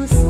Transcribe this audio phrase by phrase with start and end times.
[0.00, 0.29] you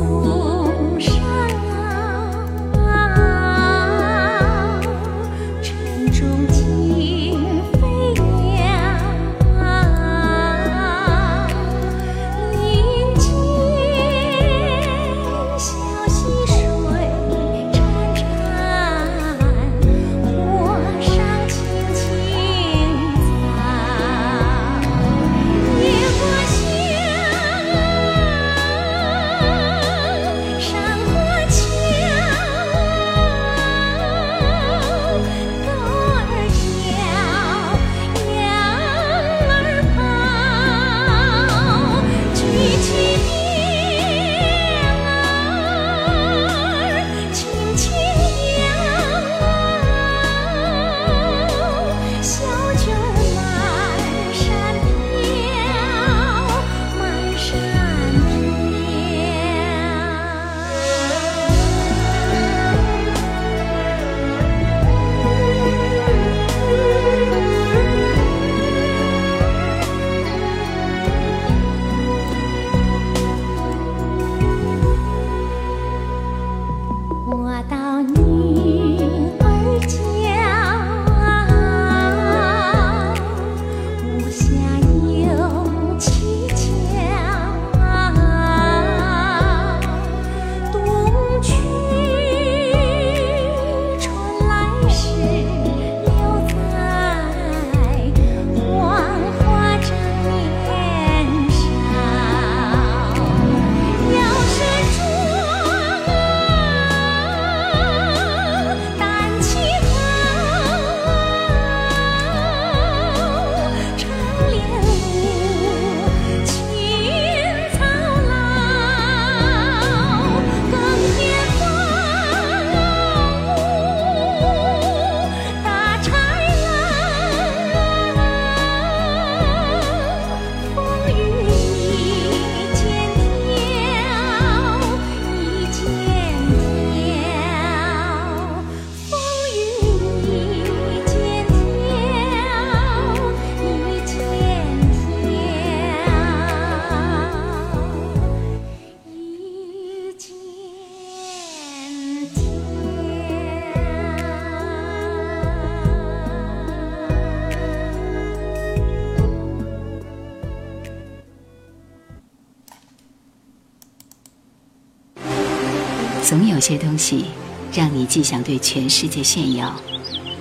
[166.61, 167.25] 总有些东西，
[167.73, 169.75] 让你既想对全世界炫耀，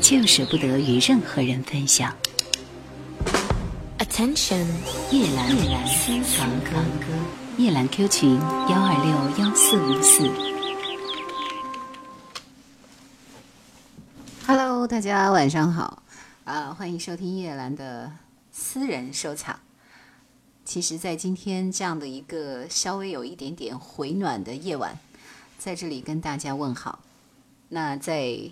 [0.03, 2.15] 却又舍不得与任何人分享。
[3.99, 4.67] Attention，
[5.11, 6.77] 夜阑私房歌，
[7.57, 10.31] 夜兰 Q 群幺二六幺四五四。
[14.47, 16.03] Hello，大家晚上好，
[16.45, 18.13] 啊，欢迎收听叶兰的
[18.53, 19.59] 私人收藏。
[20.67, 24.99] 其实，在今天这样的一个稍微有一点点回暖的夜晚。
[25.61, 27.01] 在这里跟大家问好。
[27.69, 28.51] 那在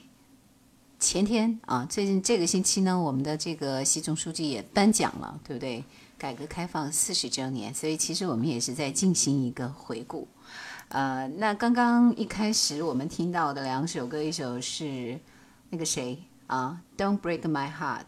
[1.01, 5.83] 前天啊，最近这个星期呢，我们的这个习总书记也颁奖了，对不对？
[6.19, 10.29] 改革开放四十周年，所以其实我们也是在进行一个回顾。
[10.89, 15.19] 呃，那刚刚一开始我们听到的两首歌，一首是
[15.71, 18.03] 那个谁啊，Don't Break My Heart，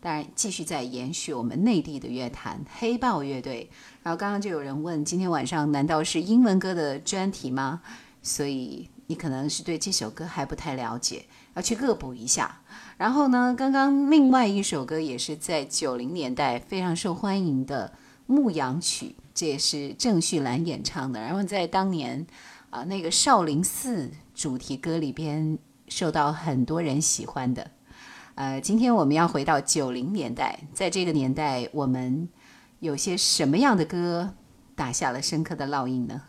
[0.00, 3.68] 当然继续在延续我们内地的乐坛黑豹乐队。
[4.04, 7.82] 然后刚刚就有人问，今天晚上难道是英文歌的专题吗？
[8.24, 12.62] 所以你可能是对这首歌还不太了解，要去恶补一下。
[12.96, 17.92] 然后呢，刚刚另外一首歌也是在九零年代非常受欢迎的
[18.26, 21.20] 《牧羊曲》，这也是郑绪岚演唱的。
[21.20, 22.26] 然后在当年
[22.70, 27.70] 啊，那个少林寺主题歌里边受到很多人喜欢的。
[28.36, 32.28] 呃，今天我们要回到九零年代，在这个年代，我们
[32.80, 34.34] 有些什么样的歌
[34.74, 36.22] 打下了深刻的烙印呢？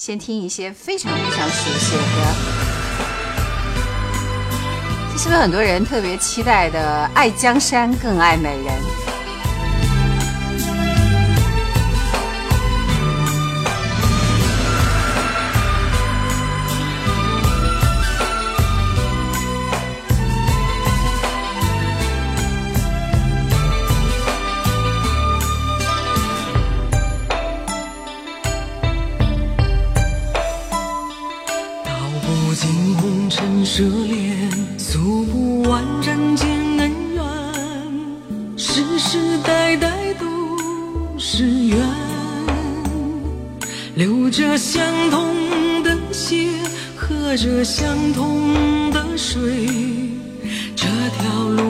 [0.00, 2.08] 先听一些非常非常熟悉的歌，
[5.12, 8.66] 这是不是很多人特别期待的《爱江山更爱美人》？
[44.40, 46.48] 着相同的血，
[46.96, 49.68] 喝着相同的水，
[50.74, 51.69] 这条路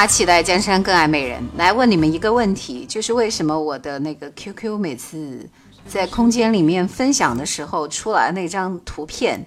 [0.00, 1.46] 他期待江山更爱美人。
[1.58, 5.46] 来问你们一个问题，就是为什么我的那个 QQ 每次
[5.86, 9.44] 在空间里面分享的时候出来那张图片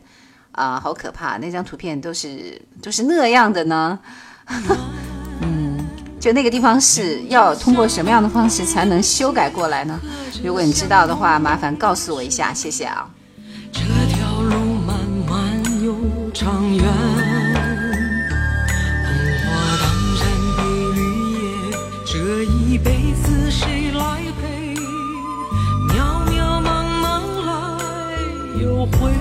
[0.52, 1.40] 啊，好可怕！
[1.40, 3.98] 那张图片都是都是那样的呢？
[5.42, 5.88] 嗯，
[6.20, 10.00] 就那个地方是要通过什么样的方式才能修改过来呢？
[10.44, 13.10] 如果你知道的话，麻烦告诉我一下，谢谢啊。
[13.72, 14.56] 这条路
[14.86, 15.96] 漫漫又
[16.32, 17.13] 长远。
[22.74, 24.74] 一辈子谁来陪？
[25.94, 28.18] 渺渺茫茫来
[28.60, 29.12] 又回。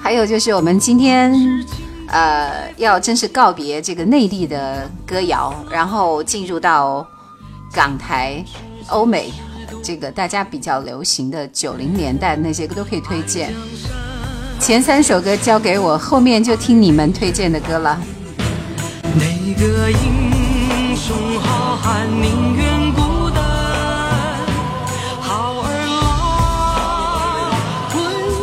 [0.00, 1.30] 还有就是我们今天，
[2.06, 7.06] 呃，要正式告别这个内地的歌谣，然后进入到
[7.70, 8.42] 港台、
[8.88, 9.30] 欧美
[9.82, 13.52] 这个大家比较流行的九零年代那些歌都可以推荐。
[14.58, 18.00] 前三首歌交给我，后面就听你们推荐的歌了。
[19.02, 19.90] 那个
[20.98, 23.40] 雄好汉宁愿孤单。
[25.20, 25.66] 好儿
[26.02, 27.52] 郎
[27.88, 27.94] 浑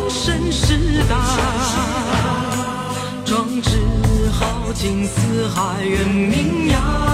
[0.08, 1.18] 身是胆，
[3.26, 3.78] 壮志
[4.32, 7.05] 豪情四海远名扬。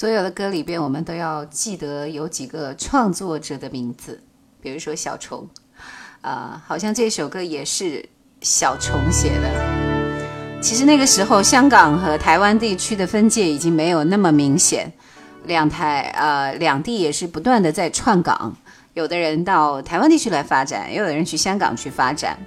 [0.00, 4.18] 所有的歌里边，我们都要记得有几个创作者的名字，
[4.58, 5.46] 比如说小虫，
[6.22, 8.08] 啊、好像这首歌也是
[8.40, 10.58] 小虫写的。
[10.62, 14.90] 其实那个时候，香港和台湾地区的分界已经没有那么明显，
[15.44, 18.56] 两台呃两地也是不断的在串港，
[18.94, 22.38] 有的人到台湾地区来发展，也有的人去香港去发展。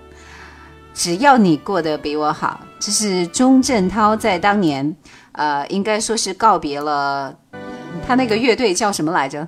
[0.95, 4.95] 只要你过得比我好，这是钟镇涛在当年，
[5.33, 7.35] 呃，应该说是告别了
[8.05, 9.47] 他那个乐队叫什么来着？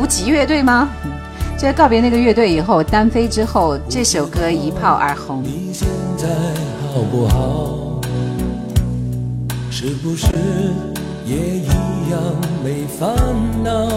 [0.00, 0.88] 无极乐队吗？
[1.56, 5.42] 就在告别那个乐队以后，单飞之后，这首歌一炮而红。
[5.42, 6.28] 你现在
[6.92, 8.00] 好不好？
[9.70, 10.26] 是不是
[11.24, 11.66] 也一
[12.10, 12.20] 样
[12.64, 13.14] 没烦
[13.62, 13.88] 恼？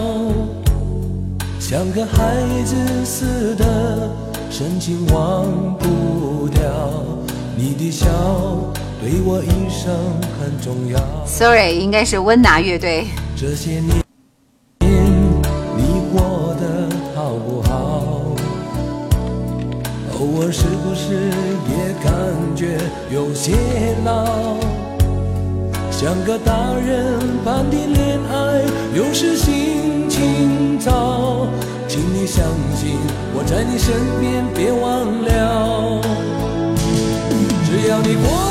[1.59, 2.75] 像个孩子
[3.05, 4.09] 似的，
[4.49, 5.45] 深情忘
[5.77, 6.61] 不掉。
[7.55, 8.07] 你的笑
[9.01, 9.91] 对我一生
[10.39, 10.99] 很重要。
[11.25, 13.07] Sorry，应该是温拿乐队。
[13.35, 14.03] 这些年，
[14.79, 18.35] 你过得好不好？
[20.19, 21.31] 偶尔是不是
[21.67, 22.13] 也感
[22.55, 22.77] 觉
[23.11, 23.53] 有些
[24.05, 24.59] 老？
[25.89, 28.61] 像个大人般的恋爱，
[28.95, 31.47] 有时心情糟。
[31.87, 32.99] 请你相信
[33.33, 35.99] 我在你身边，别忘了。
[37.65, 38.50] 只要你过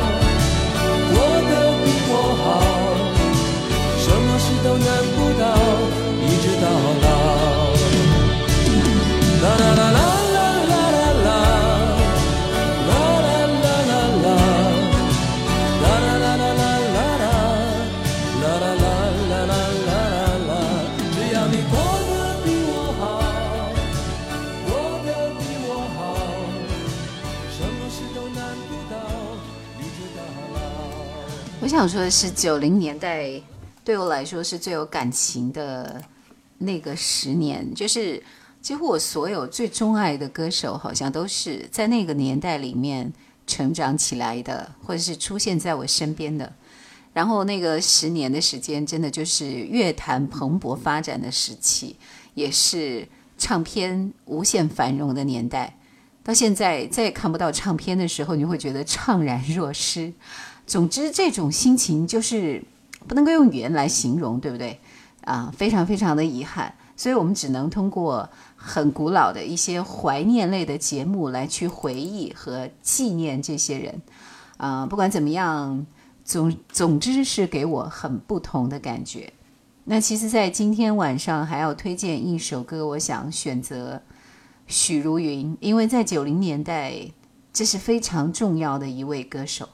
[4.77, 5.43] 难不倒，
[6.21, 6.65] 一直到
[7.01, 7.05] 老。
[9.43, 9.99] 啦啦啦啦。
[31.63, 33.39] 我想说的是，九零年代
[33.83, 36.01] 对我来说是最有感情的
[36.59, 38.21] 那个十年，就是
[38.61, 43.11] 几乎我所有最钟爱的歌手，好像都是在那个年代里面
[43.47, 46.53] 成长起来的，或者是出现在我身边的。
[47.13, 51.97] 然后那个十年的时间，真的就是乐坛蓬勃发展的时期，
[52.35, 53.05] 也是
[53.37, 55.77] 唱片无限繁荣的年代。
[56.23, 60.13] 到现在再也看不到唱片的时候，你会觉得怅然若失。
[60.67, 62.63] 总之，这种心情就是
[63.07, 64.79] 不能够用语言来形容，对不对？
[65.25, 74.01] 啊，非常非常的遗憾，所以我们只能通过很古老的一些怀念类的节目来去回忆和纪念这些人。
[74.57, 75.85] 啊，不管怎么样，
[76.25, 79.31] 总总之是给我很不同的感觉。
[79.83, 84.01] 那其实，在今天晚上还要推荐一首歌，我想选择
[84.67, 87.11] 许茹芸，因为在九零年代，
[87.51, 89.67] 这是非常重要的一位歌手。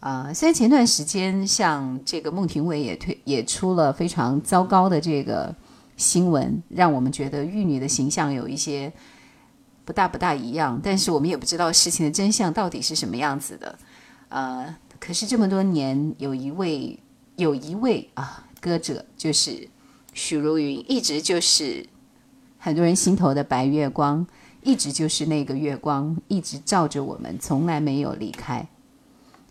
[0.00, 5.52] 啊，虽然前段时间像这个孟庭苇也推也出了非常糟糕的这个
[5.96, 8.92] 新闻，让我们觉得玉女的形象有一些
[9.84, 13.78] 不大不大一样，但是我们也不知道事情的真相到底是什么样子的。
[14.28, 16.96] 呃，可是这么多年，有一位
[17.34, 19.68] 有一位啊歌者，就是
[20.12, 21.84] 许茹芸，一直就是
[22.58, 24.24] 很多人心头的白月光，
[24.62, 28.68] 一直就是那个月光，一直照着我们，从来没有离开。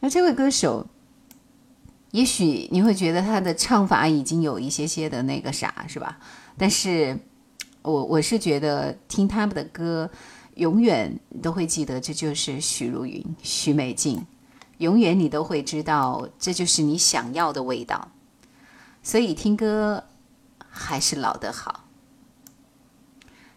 [0.10, 0.88] 这位歌手，
[2.12, 6.20] 也许你会觉得他的唱法已经有一些些的那个啥，是吧？
[6.58, 7.20] 但是，
[7.82, 10.10] 我我是觉得听他们的歌，
[10.56, 14.26] 永远都会记得这就是许茹芸、许美静，
[14.80, 18.10] 永远你都会知道这就是你想要的味道。
[19.04, 20.04] 所以听歌
[20.70, 21.86] 还是老的好。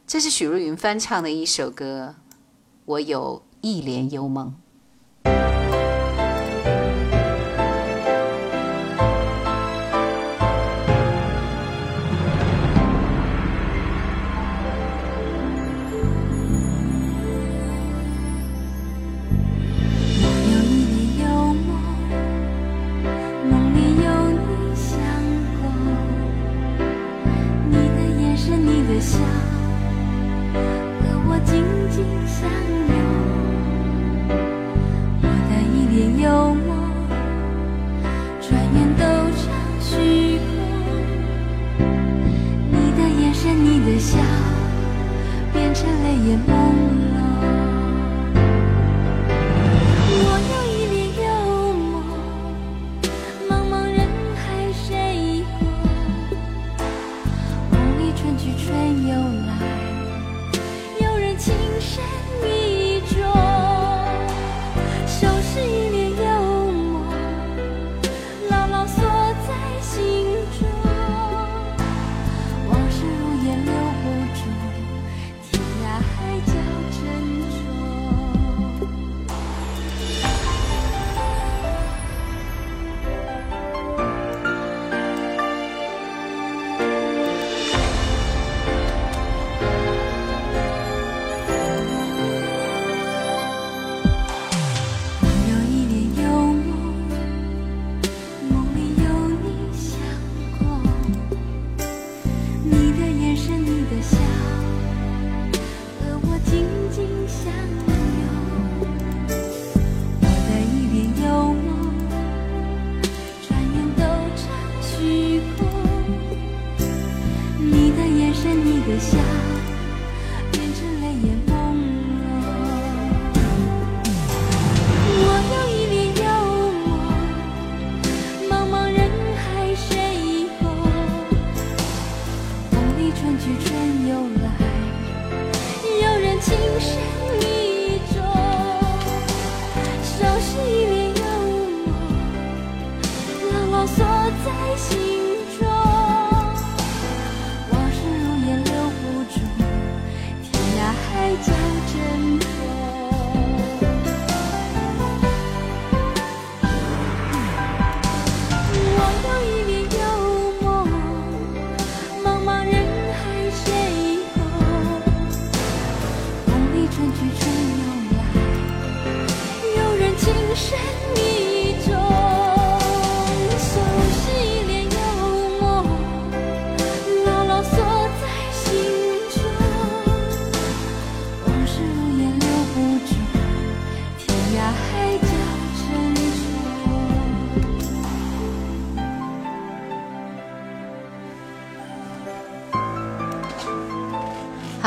[0.07, 2.17] 这是许茹芸翻唱的一首歌，
[2.85, 4.49] 《我有一帘幽梦》。
[46.21, 46.60] 茫茫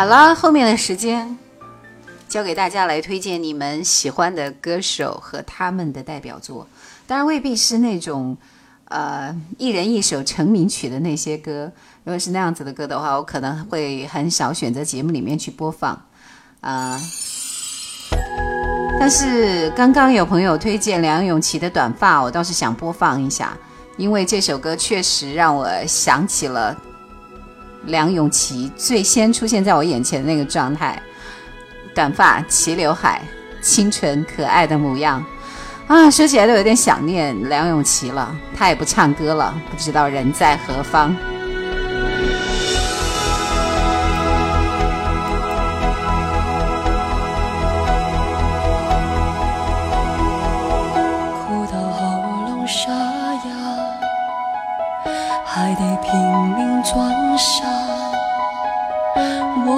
[0.04, 1.38] 好了，后面的时间
[2.28, 6.68] 交给大家来推荐你们喜欢的歌手和他们的代表作，
[7.08, 8.36] 当然未必是那种
[8.90, 11.72] 呃一人一首成名曲的那些歌。
[12.04, 15.98] 如果是那样子的歌的话，我可能会很少选择节目里面去播放
[16.60, 17.00] 啊。
[19.00, 23.58] 但是刚刚有朋友推荐梁咏琪的《短发》，我倒是想播放一下，
[23.96, 26.78] 因为这首歌确实让我想起了。
[27.86, 31.02] 梁咏琪最先出现在我眼前的那个状态，
[31.94, 33.22] 短发、齐刘海、
[33.62, 35.24] 清纯可爱的模样，
[35.88, 38.34] 啊，说起来都有点想念梁咏琪了。
[38.56, 41.16] 她也不唱歌了，不知道人在何方。
[51.46, 52.06] 哭到喉
[52.48, 53.52] 咙沙哑，
[55.46, 56.12] 还得拼
[56.58, 57.63] 命装傻。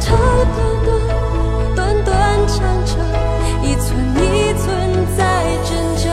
[0.00, 0.18] 长长
[0.56, 0.88] 短短，
[1.76, 2.10] 短短
[2.48, 2.96] 长长，
[3.62, 3.86] 一寸
[4.16, 4.66] 一寸
[5.16, 5.20] 在
[5.64, 6.04] 挣扎。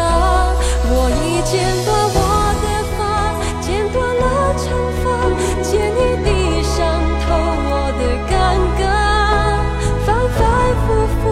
[0.90, 2.20] 我已剪断我
[2.64, 2.66] 的
[2.98, 3.00] 发，
[3.62, 4.24] 剪断了
[4.58, 4.66] 长
[5.02, 5.06] 发，
[5.64, 6.28] 剪一地
[6.64, 6.76] 伤
[7.24, 7.26] 透
[7.70, 8.36] 我的尴
[8.78, 8.84] 尬，
[10.06, 10.40] 反反
[10.84, 10.86] 复
[11.18, 11.24] 复，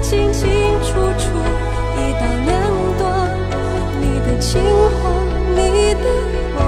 [0.00, 0.40] 清清
[0.82, 1.22] 楚楚，
[1.96, 2.48] 一刀两
[2.98, 3.04] 断，
[4.00, 4.48] 你的情
[5.02, 5.02] 话，
[5.54, 5.58] 你
[5.94, 6.04] 的
[6.56, 6.58] 谎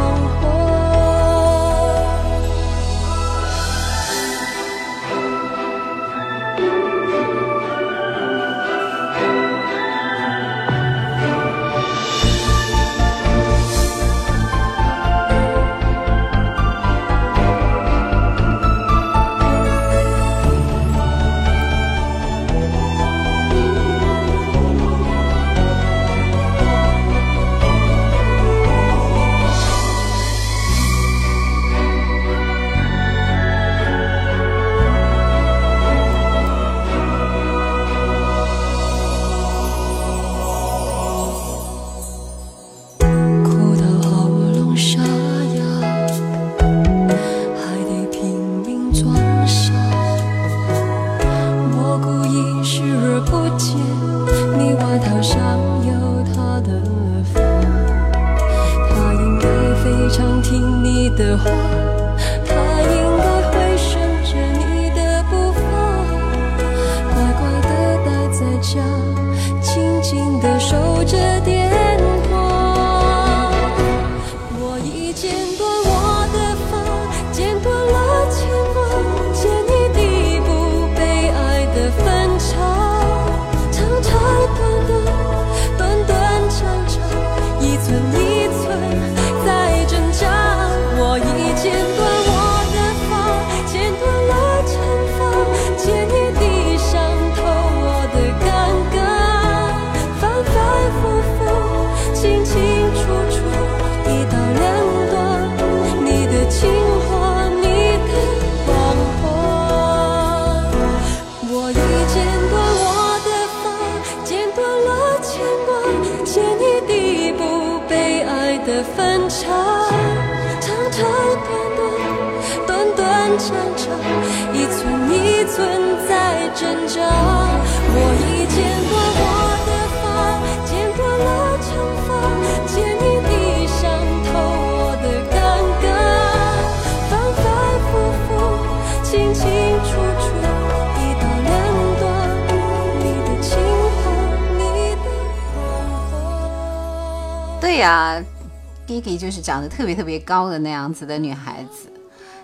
[149.82, 151.90] 特别特别高的那样子的女孩子。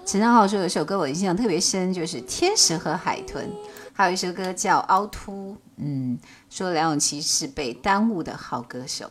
[0.04, 3.46] 陈昌浩说有一首歌我印象特别深，就是《天使和海豚》，
[3.92, 5.52] 还有一首歌叫《凹凸》。
[5.76, 6.18] 嗯，
[6.50, 9.08] 说梁咏琪是被耽误的好歌手，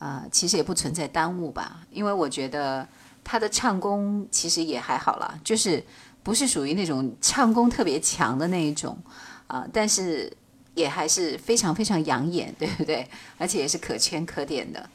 [0.00, 2.84] 呃，其实也不存在耽误吧，因为我觉得
[3.22, 5.84] 她的唱功其实也还好啦，就是
[6.24, 8.98] 不是属于那种唱功特别强的那一种
[9.46, 10.36] 啊、但是
[10.74, 13.06] 也还是非常非常养眼，对不对？
[13.38, 14.90] 而且也是可圈可点的。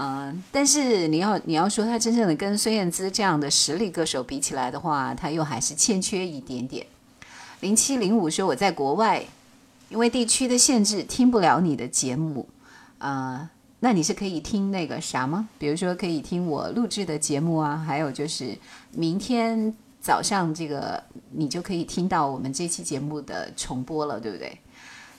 [0.00, 6.86] 嗯，但是你要你要说他真正的跟孙燕姿这样的实力歌手比起来的话，他又还是欠缺一点点。
[7.60, 9.24] 零七零五说我在国外，
[9.88, 12.48] 因为地区的限制听不了你的节目，
[12.98, 15.48] 啊、那你是可以听那个啥吗？
[15.58, 18.56] 比如说可以听我录制的节目啊，还有就是
[18.92, 24.56] 明天早上这个你就可以听到我们这期节目的重播了，对不对？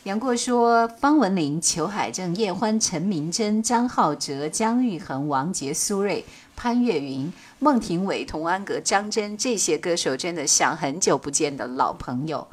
[0.05, 6.23] 杨过说：方文琳、裘海正、叶欢、陈明真、张浩哲、姜育恒、王杰、苏芮、
[6.55, 12.47] 潘越云、孟庭苇、童安格、张真这些歌手，真的像很久不见的老朋友。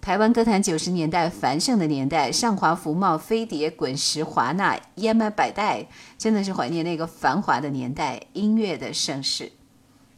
[0.00, 5.86] 台湾歌坛九十年代繁盛的年代，上华福茂、飞碟、滚石、华纳、EMI 百代，
[6.18, 9.52] 真的是怀念那个繁华的年代，音乐的盛世。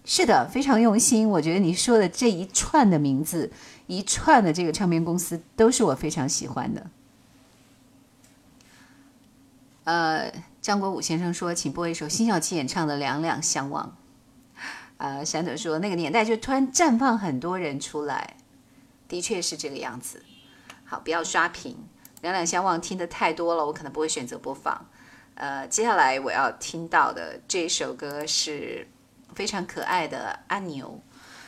[0.05, 1.29] 是的，非常用心。
[1.29, 3.53] 我觉得你说的这一串的名字，
[3.87, 6.91] 一串的这个唱片公司，都是我非常喜欢的。
[9.85, 13.97] 呃，张国武先生说，请播一首辛晓琪演唱的《两两相望》。
[14.97, 18.37] 呃，山德说，那个年代就突然绽放很多人出来，
[19.09, 20.23] 的确是这个样子。
[20.85, 21.73] 好，不要刷屏，
[22.23, 24.87] 《两两相望》听的太多了，我可能不会选择播放。
[25.35, 28.87] 呃，接下来我要听到的这首歌是
[29.35, 31.01] 非常可爱的阿牛。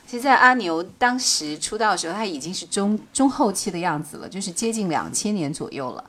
[0.07, 6.05] 其实，在阿牛当时出道的时候，他已经是中中后期的样子了，就是接近两千年左右了。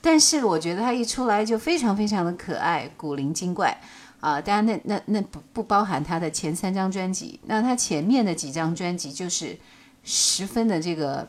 [0.00, 3.78] 但是我觉得他一出来就非常非常的可爱，古灵精怪
[4.20, 9.56] 啊、当然那那那不不包含他的前三张专辑，那他前面的几张专辑就是
[10.02, 11.28] 十分的这个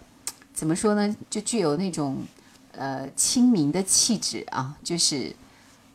[0.53, 2.17] 怎么说呢，就具有那种
[2.71, 5.35] 呃亲民的气质啊，就是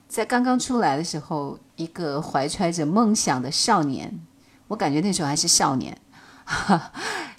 [0.06, 4.20] 在刚刚出来的时候，一个怀揣着梦想的少年，
[4.68, 5.96] 我感觉那时候还是少年。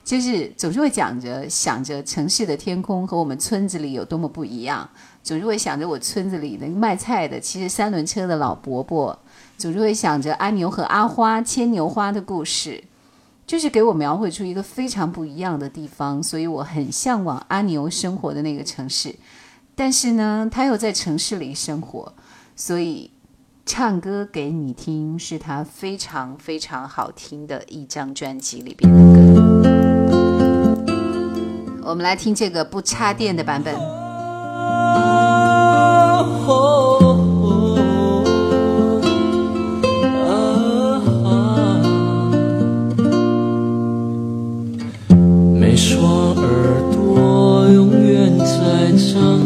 [0.03, 4.89] 就是总是会讲着想着城市的天空和我们村子里有多么不一样，
[5.23, 9.17] 总是会想着我村子里那个卖菜的骑着三轮车的老伯伯，
[9.57, 12.83] 总是会想着阿牛和阿花牵牛花的故事，
[13.47, 19.15] 就是给我描绘出一个非常不一样的地方，所以我很向往阿牛生活的那个城市。
[19.73, 22.13] 但是呢，他又在城市里生活，
[22.57, 23.09] 所以
[23.65, 29.63] 唱歌给你听是他非常非常好听的一张专辑里边的歌。
[31.85, 33.73] 我们来听这个不插电的版本。
[45.57, 49.42] 每双耳朵永远在唱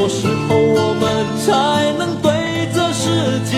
[0.00, 1.04] 么时候我们
[1.44, 2.32] 才能对
[2.74, 3.52] 这世界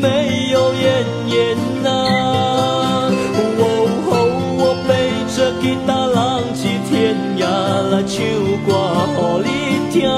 [0.00, 1.36] 没有怨言
[1.82, 3.12] 呢、哦
[4.08, 4.10] 哦，
[4.56, 4.90] 我背
[5.36, 7.44] 着吉他浪迹天涯
[7.90, 8.16] 来唱
[8.64, 8.72] 歌
[9.16, 9.50] 给你
[9.92, 10.08] 听。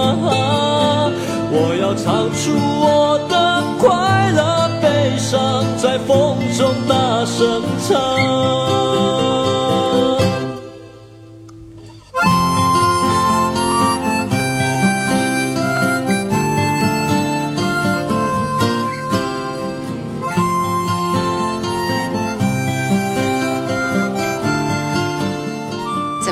[1.51, 3.35] 我要唱出我的
[3.81, 9.18] 快乐悲伤，在风中大声唱。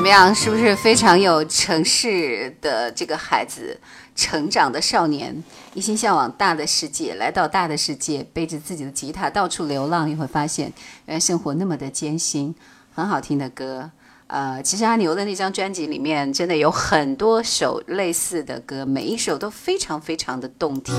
[0.07, 0.33] 么样？
[0.33, 3.77] 是不是非常有城市的这个孩子
[4.15, 5.43] 成长的少年，
[5.73, 10.71] 一心向往大的世界，来到大的世界，背着自己的吉他到处流浪，你会发现，
[11.07, 12.55] 原来生活那么的艰辛。
[12.95, 13.91] 很好听的歌，
[14.27, 20.95] 呃，其实阿牛的那张专辑里面真的有很多首类似的歌，每一首都非常非常的动听。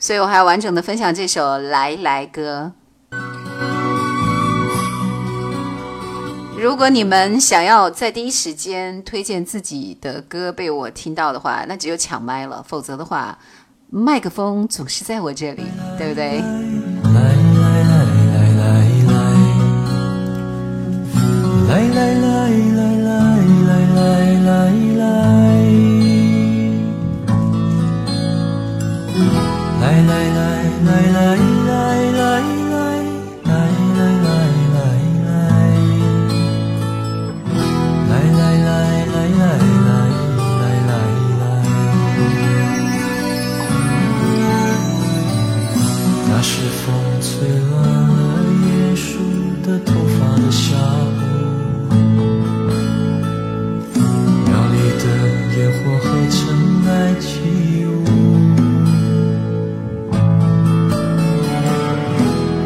[0.00, 2.72] 所以我还要完整的分享这首《来来歌》。
[6.62, 13.36] 如果你们想要在第一时间推荐自己的歌被我听到的话，那只有抢麦了，否则的话，
[13.90, 15.64] 麦克风总是在我这里，
[15.98, 16.38] 对不对？
[17.02, 17.20] 来
[17.58, 18.62] 来来来来
[19.10, 19.10] 来，
[21.66, 22.30] 来来来
[22.78, 22.80] 来
[23.66, 24.06] 来来
[24.38, 25.10] 来来，
[29.80, 30.40] 来来来
[30.86, 31.51] 来来来
[47.22, 47.30] 吹
[47.70, 49.06] 乱了椰树
[49.64, 50.74] 的头发的下
[51.06, 51.08] 午，
[54.44, 55.04] 庙里的
[55.56, 56.40] 烟火和尘
[56.88, 57.30] 埃起
[57.86, 57.88] 舞。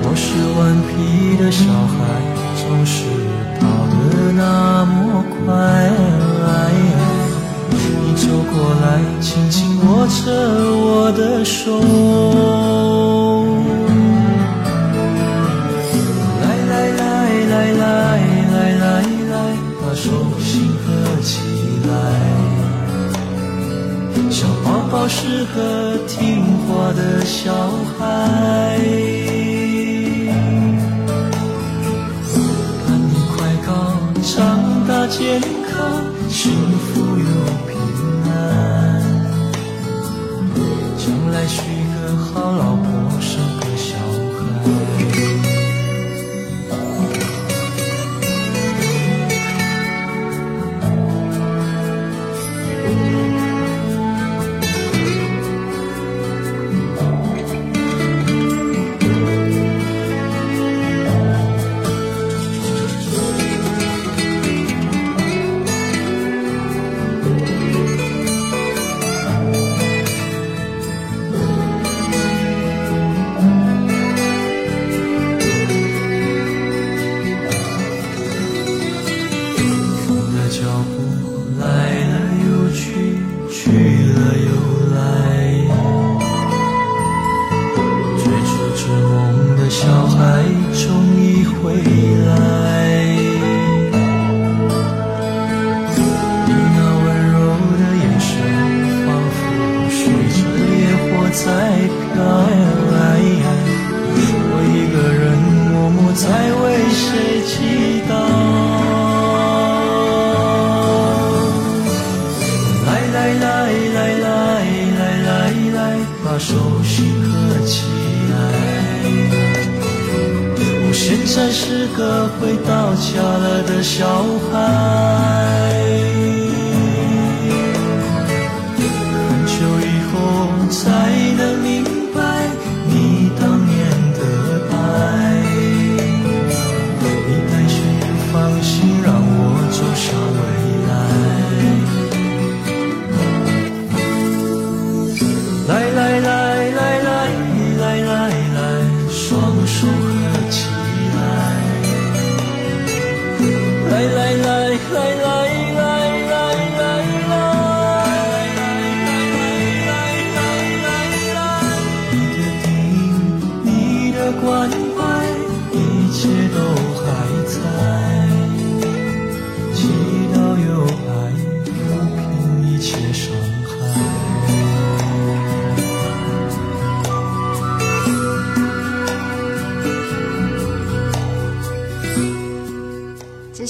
[0.03, 0.25] 我是
[0.57, 1.61] 顽皮的小
[1.93, 1.95] 孩，
[2.57, 2.97] 总是
[3.61, 3.95] 跑得
[4.33, 4.41] 那
[4.87, 4.97] 么
[5.45, 5.47] 快。
[7.79, 7.85] 你
[8.17, 8.85] 走过来，
[9.21, 10.17] 轻轻握着
[10.81, 11.77] 我的手。
[24.97, 27.53] 宝宝是个听话的小
[27.99, 28.81] 孩。
[32.81, 33.37] 盼你快
[33.67, 33.69] 高
[34.23, 34.33] 长
[34.89, 35.39] 大健
[35.69, 37.27] 康，幸福又
[37.69, 37.77] 平
[38.33, 38.35] 安。
[40.97, 41.61] 将来娶
[41.93, 42.86] 个好老婆，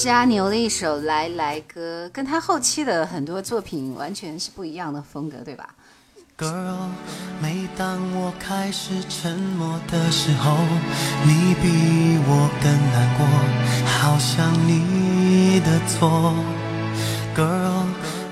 [0.06, 5.70] 是阿牛的一首《来来歌》，跟他后期的很多作品完全是不一样的风格，对吧
[6.38, 6.90] ？Girl，
[7.42, 10.58] 每当我开始沉默的时候，
[11.24, 13.26] 你比我更难过，
[13.84, 16.32] 好像你的错。
[17.36, 17.86] Girl，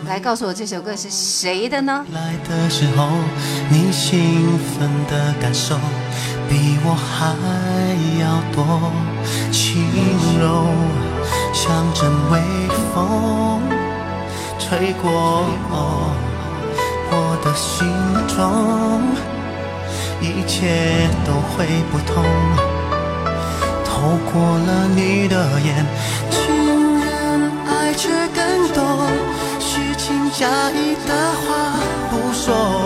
[0.06, 2.06] 来告诉我这首歌是谁的呢？
[2.12, 3.08] 来的时候，
[3.68, 5.74] 你兴奋的感受
[6.48, 7.34] 比我还
[8.20, 8.92] 要多，
[9.50, 9.90] 轻
[10.38, 10.68] 柔
[11.66, 12.38] 像阵微
[12.92, 13.62] 风
[14.58, 15.46] 吹过
[17.10, 17.88] 我的心
[18.28, 19.00] 中，
[20.20, 22.22] 一切都会不同。
[23.82, 25.86] 透过了你的眼，
[26.30, 29.08] 情人爱却更多，
[29.58, 32.83] 虚情假意的话不说，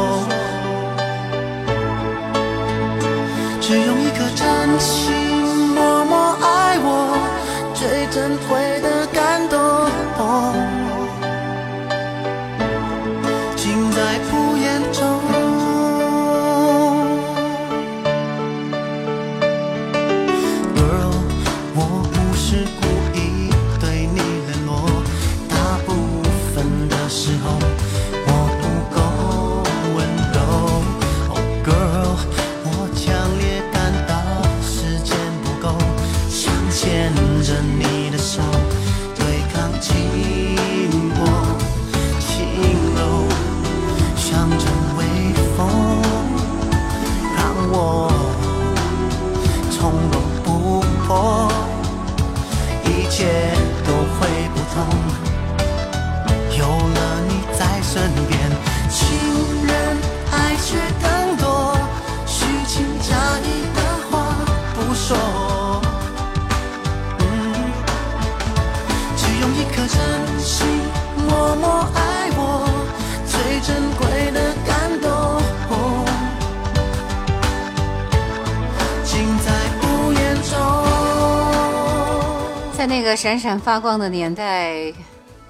[83.09, 84.93] 个闪闪发光的年代，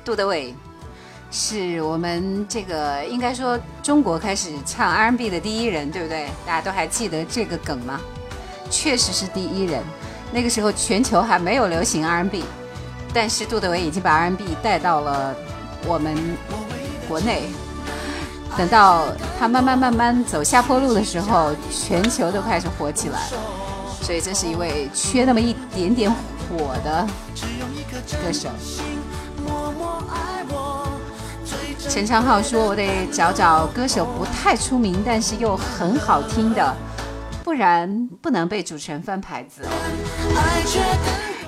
[0.04, 0.54] 杜德伟
[1.28, 6.28] 是我们这个应该说中国开始唱 R&B 的第一人，对不对？
[6.46, 8.00] 大家都还记得这个梗吗？
[8.70, 9.82] 确实是第一人。
[10.30, 12.44] 那个时候全球还没有流行 R&B，
[13.12, 15.34] 但是杜德伟已经把 R&B 带到了
[15.84, 16.16] 我们
[17.08, 17.42] 国内。
[18.56, 19.06] 等到
[19.36, 23.18] 他慢慢慢慢走下坡路的时候，全球都开始火起来。
[24.08, 27.06] 所以这是一位缺那么一点点火的
[28.24, 28.48] 歌手。
[31.90, 36.74] 陈昌浩说：“我得找找歌手不太出名，但是又很好听的，
[37.44, 39.60] 不然不能被主持人翻牌子。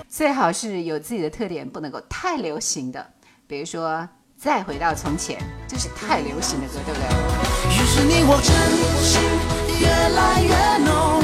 [0.06, 3.06] 最好是有自己的特点，不能够太流行的。
[3.46, 3.88] 比如说
[4.36, 7.08] 《再回到从前》，这是太流行的歌，对不对？
[7.70, 8.52] 于是你我真
[9.00, 9.18] 心
[9.80, 11.22] 越来越浓，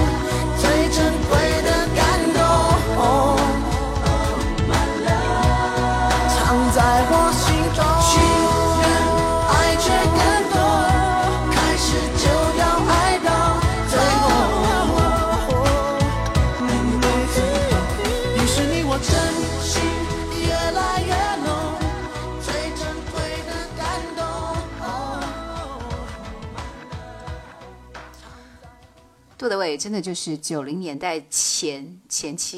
[29.47, 32.57] 杜德伟真的就是九零年代前前期，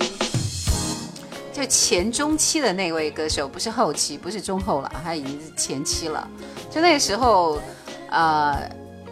[1.52, 6.26] 就前中期的那位歌手，不是后期，不是中后了，他已经是前期了。
[6.70, 7.60] 就那个时候，
[8.08, 8.58] 呃，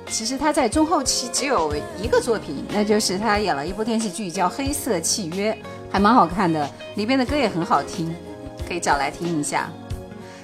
[0.08, 5.52] 其实他在中后期只有一个作品，那就是他演了一部电视剧叫《黑色契约》，
[5.92, 8.16] 还蛮好看的，里边的歌也很好听，
[8.66, 9.70] 可以找来听一下。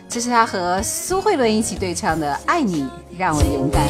[0.06, 3.88] 这是他和苏慧伦一起对唱的《爱你让我勇敢》。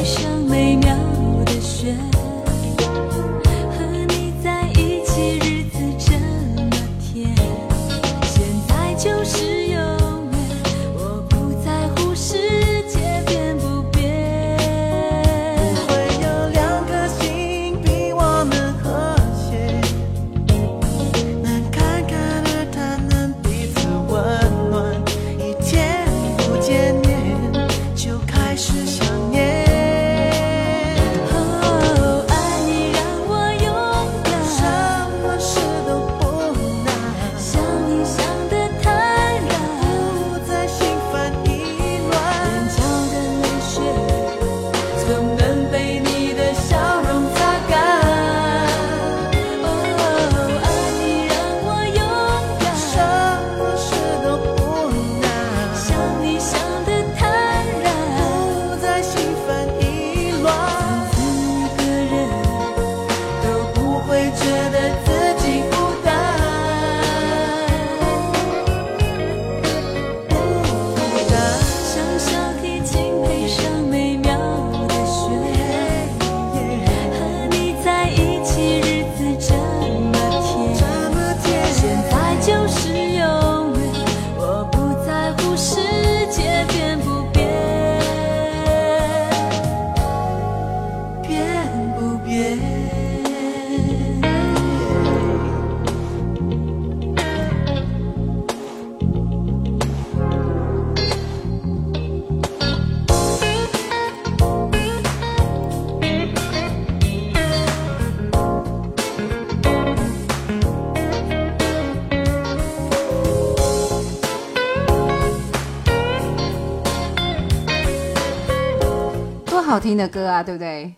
[119.83, 120.93] 听的歌啊，对不对？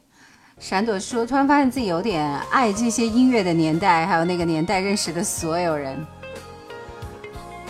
[0.59, 5.97] 闪朵说，突然发现自己有点爱这些音乐的年代，还有那个年代认识的所有人。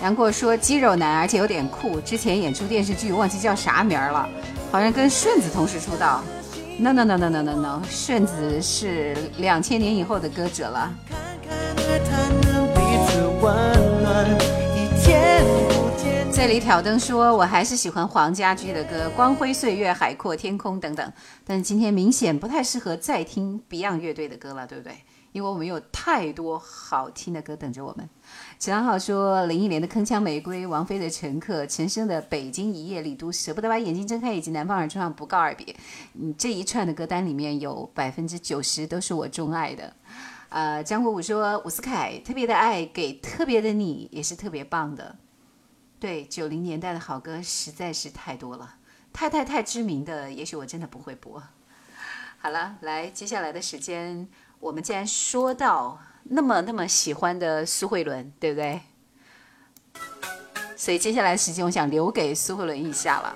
[0.03, 2.01] 杨过说肌肉男，而且有点酷。
[2.01, 4.27] 之前演出电视剧，忘记叫啥名儿了，
[4.71, 6.21] 好像跟顺子同时出道。
[6.77, 10.93] No no no no no no no，顺子是两千年以后的歌者了。
[16.35, 21.13] 这里挑灯说，我还是喜欢黄家驹的歌，《光辉岁月》《海阔天空》等等。
[21.45, 24.97] 但今天明显不太适合再听 Beyond 乐队的歌了，对不对？
[25.31, 28.09] 因为我们有太多好听的歌等着我们。
[28.59, 35.73] 陈良好说，林忆莲的《铿锵玫瑰》，王菲的《乘客》，陈升的《北京一夜》，李都舍不得把眼睛睁开，以及南方二重唱不告而别。
[36.15, 39.93] 嗯，这一串的歌单里面有百分之九十都是我钟爱的。
[40.49, 45.15] 呃，张国武说，伍思凯特别的爱给特别的你，也是特别棒的。
[45.99, 48.75] 对，九零年代的好歌实在是太多了，
[49.11, 51.41] 太太太知名的，也许我真的不会播。
[52.37, 54.27] 好了，来，接下来的时间，
[54.59, 58.81] 我们既然说到那么那么喜欢的苏慧伦，对不对？
[60.75, 63.35] 所以接下来时间，我想留给苏慧伦一下了。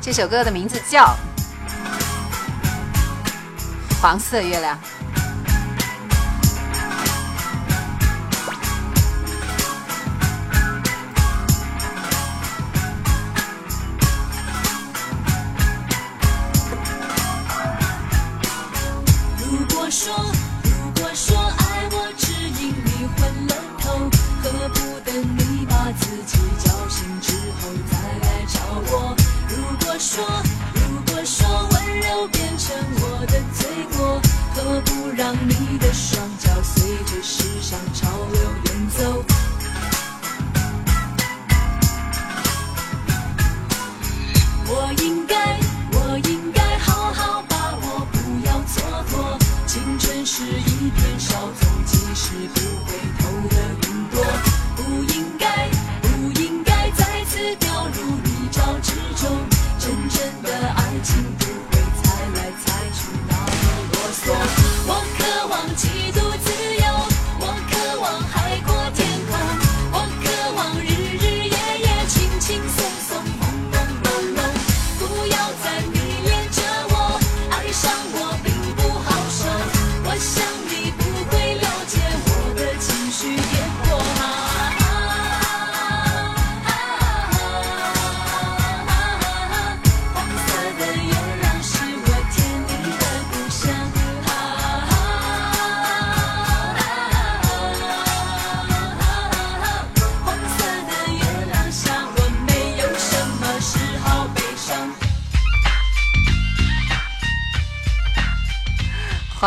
[0.00, 1.04] 这首歌的名字叫
[4.00, 4.78] 《黄色月亮》。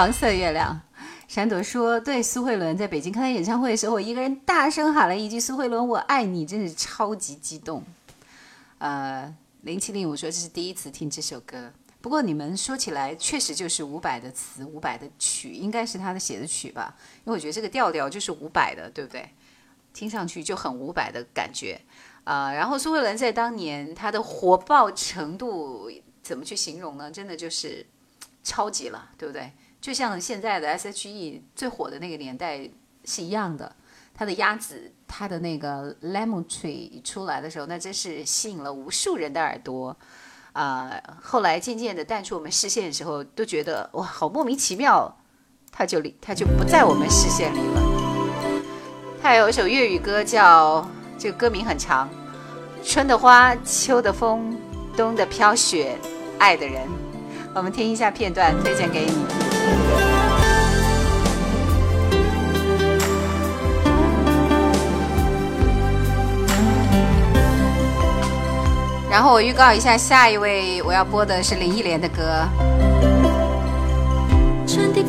[0.06, 0.80] 黄色月亮。
[1.28, 7.84] 闪朵说：“对苏慧伦在北京看她演唱会的时候，我一个人大声喊了一句‘苏慧伦，我爱你’，真是超级激动。”
[8.78, 16.96] 呃，零七零五说这是第一次听这首歌，不过你们说起来确实就是伍佰的词，伍佰的曲，应该是他的写的曲吧？
[17.26, 19.28] 因为我觉得这个调调就是伍佰的，对不对？
[19.92, 21.82] 听上去就很伍佰的感觉。
[22.26, 25.90] 啊、然后苏慧伦在当年她的火爆程度
[26.22, 27.10] 怎么去形容呢？
[27.10, 27.84] 真的就是
[28.44, 29.52] 超级了，对不对？
[29.86, 32.68] 就像现在的 S.H.E 最火的那个年代
[33.04, 33.72] 是一样的。
[34.16, 39.96] 他的鸭子，他的那个 Lemon Tree 出来的时候，那真是吸引了无数人的耳朵。
[40.54, 45.16] 啊、后来渐渐的淡出我们视线的时候，都觉得哇，好莫名其妙，
[45.72, 48.60] 他就离他就不在我们视线里了。
[49.22, 52.10] 他有一首粤语歌叫，这个歌名很长，
[52.84, 54.58] 春的花，秋的风，
[54.98, 55.96] 冬的飘雪，
[56.40, 56.90] 爱的人。
[57.54, 59.45] 我们听一下片段，推荐给你。
[69.16, 72.46] 然后我预告一下，下一位我要播的是林忆莲的歌。
[74.68, 75.02] 春的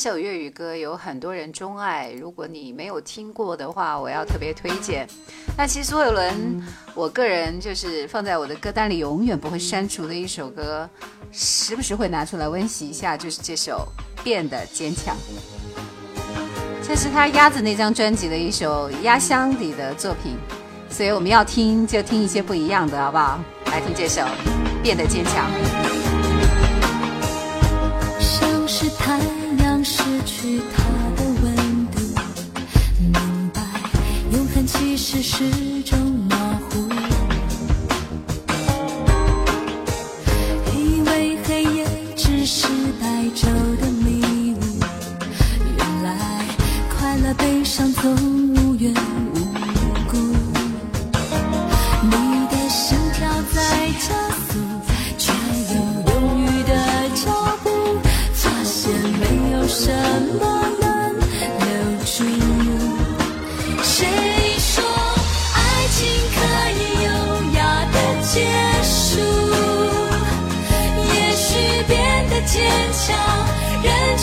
[0.00, 2.10] 首粤语歌，有很多人钟爱。
[2.18, 5.06] 如果你没有听过的话，我要特别推荐。
[5.58, 10.88] 那其实苏有伦，我个人就是放在我的歌单里永远不会删除的一首歌，
[11.30, 13.86] 时不时会拿出来温习一下，就是这首
[14.24, 15.14] 《变得坚强》。
[16.82, 20.34] 这是他鸭子那张专辑的一首压箱底的作品，
[20.88, 23.38] 所以我们要听就听一些不一样的，好不好？
[23.66, 24.22] 来听这首
[24.82, 25.46] 《变得坚强》。
[28.18, 29.20] 像是太
[30.24, 30.82] 去它
[31.16, 31.54] 的温
[31.92, 31.98] 度，
[33.00, 33.12] 明
[33.52, 33.62] 白
[34.32, 36.36] 永恒其实是种模
[36.68, 36.88] 糊。
[40.74, 42.66] 以为黑夜只是
[43.00, 43.46] 白昼
[43.80, 44.60] 的迷雾，
[45.78, 46.44] 原来
[46.96, 48.14] 快乐悲伤总
[48.54, 48.94] 无缘
[72.52, 73.16] 坚强，
[73.80, 74.18] 人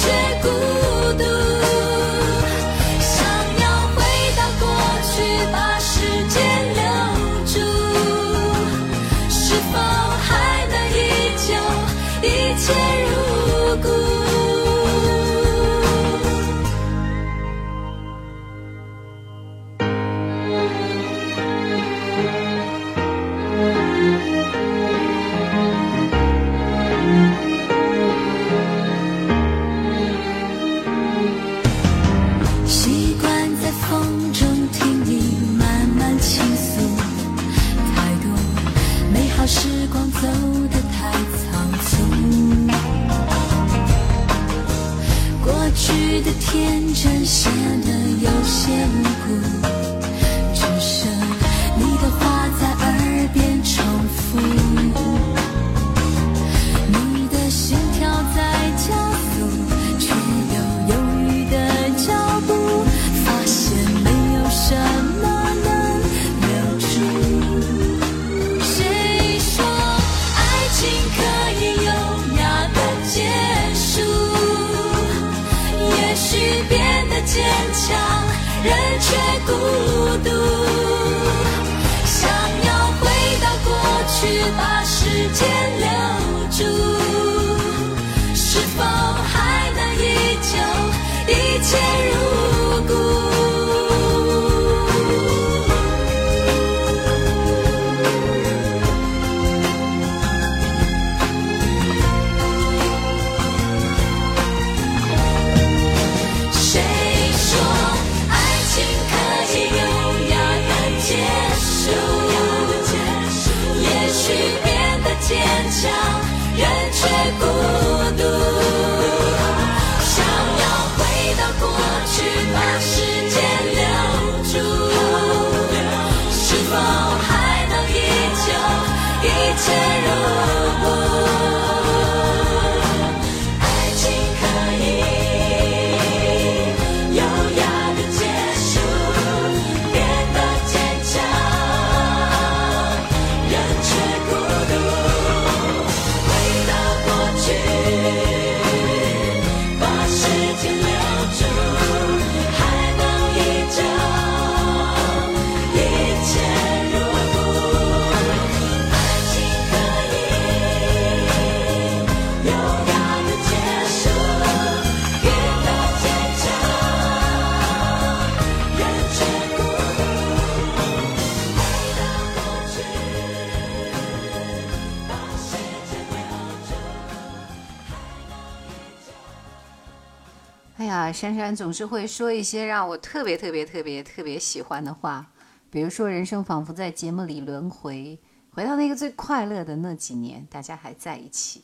[180.78, 185.26] 哎呀，珊珊总是会说一些让我特别特别特别特别喜欢的话，
[185.72, 188.20] 比如说人生仿佛在节目里轮回，
[188.52, 191.64] 回到那个最快乐的那几年，大家还在一起。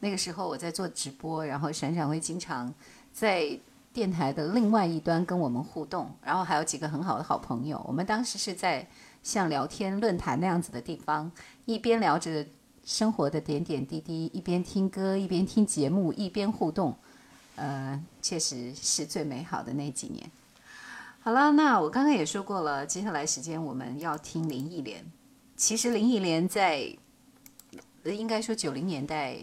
[0.00, 2.72] 那个时候我在做直播，然后闪闪会经常
[3.12, 3.46] 在
[3.92, 7.84] 电台的另外一端跟我们互动，然后还有几个很好的好朋友。
[7.86, 8.88] 我们当时是在
[9.22, 11.30] 像聊天论坛那样子的地方，
[11.66, 12.46] 一边聊着
[12.82, 16.96] 生活的点点滴滴，一边听歌，一边听节目，一边互动。
[17.56, 20.30] 呃，确实是最美好的那几年。
[21.20, 25.04] 好了，那我刚刚也说过了，接下来时间我们要听林忆莲。
[25.56, 26.94] 其实林忆莲在，
[28.04, 29.38] 应该说九零年代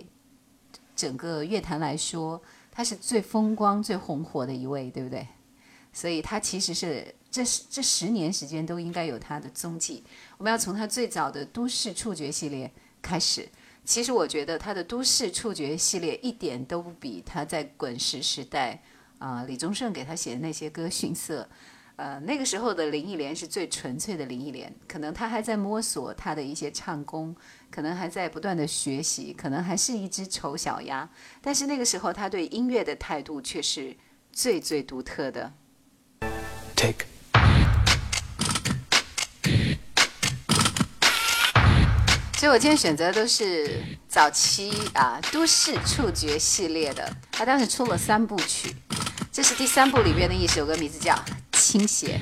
[0.95, 2.41] 整个乐坛来说，
[2.71, 5.27] 她是最风光、最红火的一位，对不对？
[5.93, 10.03] 所以她其实是这这十年时间都应该有她的踪迹。
[10.37, 13.47] 我们要从她最早的都市触觉系列开始。
[13.83, 18.81] 其实我觉得他的都市触觉系列一点都不比他在滚石时代
[19.17, 21.49] 啊、李宗盛给他写的那些歌逊色。
[21.97, 27.35] 呃，那个时候的林忆莲是最纯粹的林忆莲，可能她还在摸索她的一些唱功，
[27.69, 31.07] 可能还在不断的学习，可能还是一只丑小鸭。
[31.41, 33.95] 但是那个时候，她对音乐的态度却是
[34.31, 35.53] 最最独特的。
[36.75, 37.05] Take.
[42.41, 48.75] 所以我今天选择的都是早期啊都市触觉系列的，他当时出了三部曲，
[49.31, 51.13] 这是第三部里面的一首歌，名字叫
[51.51, 52.19] 《倾斜》。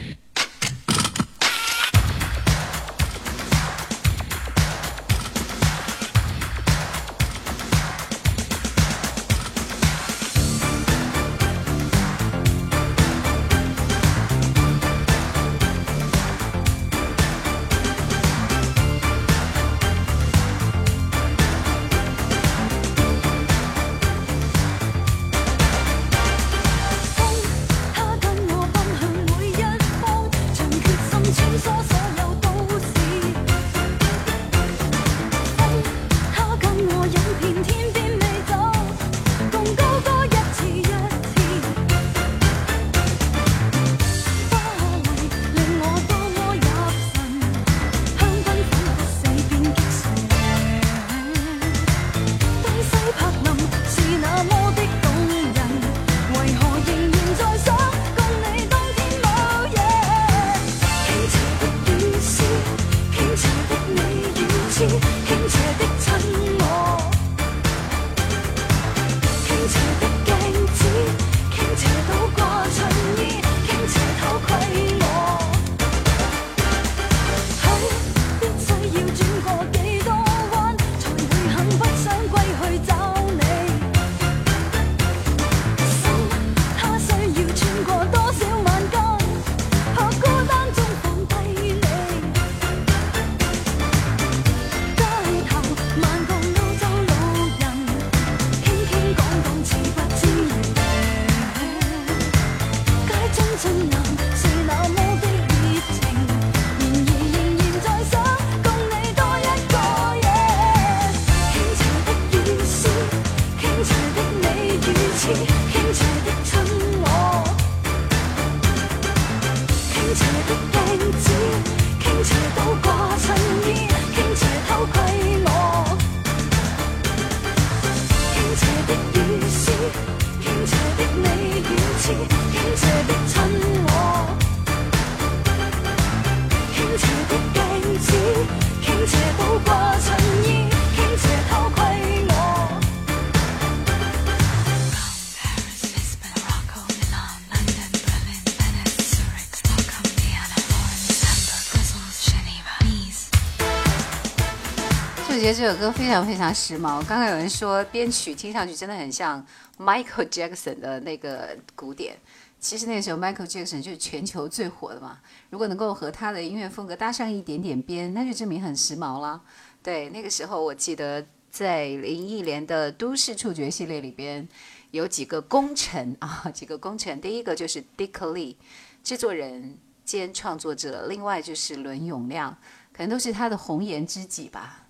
[155.60, 157.06] 这首歌非常非常时髦。
[157.06, 159.46] 刚刚有人说编曲听上去真的很像
[159.78, 162.18] Michael Jackson 的那个鼓点，
[162.62, 165.20] 其实那个时候 Michael Jackson 就是全球最火的嘛。
[165.50, 169.42] 如果能够和他的音乐风格搭上一点点边，那就证明很时髦了。
[169.84, 174.48] 对，那个时候我记得在林忆莲的都市触觉系列里边
[174.92, 177.20] 有几个功臣啊，几个功臣。
[177.20, 178.56] 第一个就是 Dick Lee，
[179.04, 182.58] 制作人兼创作者，另外就是伦永亮，
[182.94, 184.86] 可能都是他的红颜知己吧。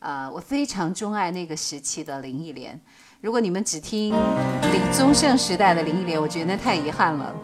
[0.00, 2.80] 啊、我非常钟爱那个时期的林忆莲。
[3.20, 4.14] 如果你们只听
[4.72, 7.34] 李宗盛时代的林忆莲，我觉得那太遗憾了。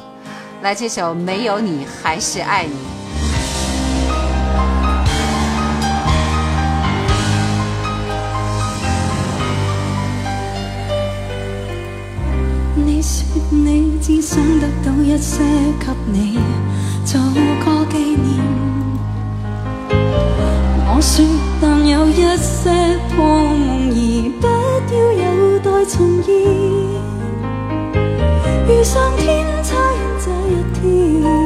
[0.62, 2.72] 来，这首《没有你还是爱你》。
[12.76, 15.42] 你说你只想得到一些
[15.80, 16.38] 给你
[17.04, 18.53] 做个纪念。
[20.96, 21.26] 我说
[21.60, 22.70] 但有一些
[23.16, 23.98] 破梦而
[24.40, 24.46] 不
[24.94, 26.32] 要有待重现。
[28.68, 29.74] 遇上天差
[30.24, 31.43] 这一天，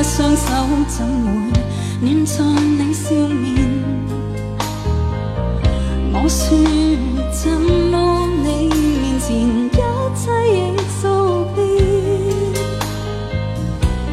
[0.00, 0.44] 一双手
[0.88, 1.30] 怎会
[2.00, 3.44] 暖在你笑面？
[6.14, 6.56] 我说
[7.30, 9.68] 怎么你面前一
[10.16, 10.22] 切
[10.54, 10.56] 亦
[11.02, 11.04] 做
[11.54, 11.58] 变，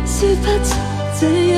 [0.06, 0.76] 说不出
[1.22, 1.56] 这一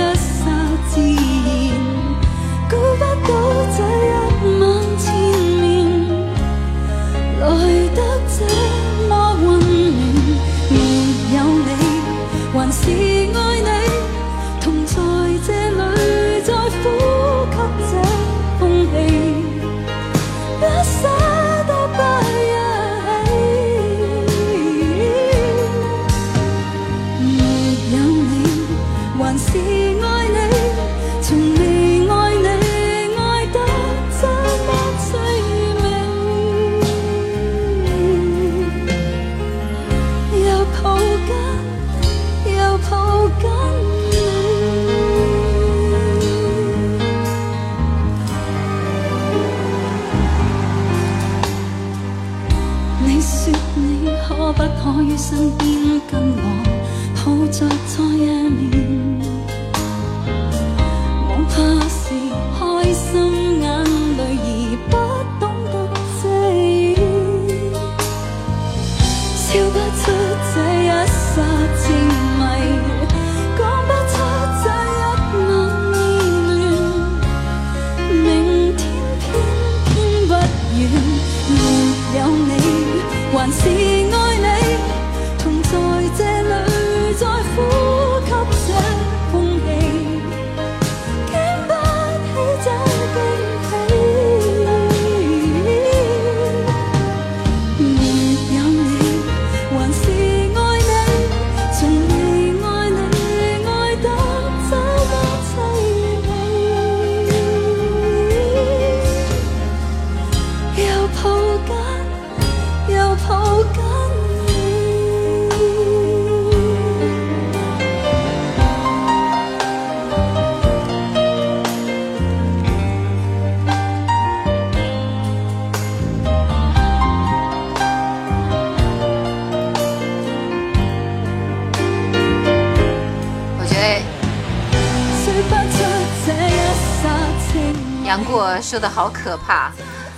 [138.79, 139.71] 的好可怕，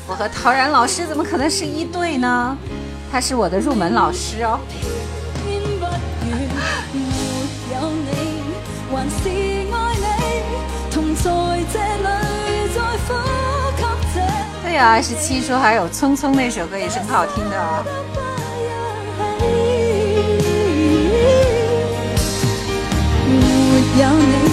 [0.07, 2.57] 我和陶然老师怎么可能是一对呢？
[3.12, 4.59] 他是我的入门老师哦。
[14.64, 17.84] 对呀、二十七说还有《匆匆》那首歌也是很好听的哦。
[23.93, 24.50] 没有你，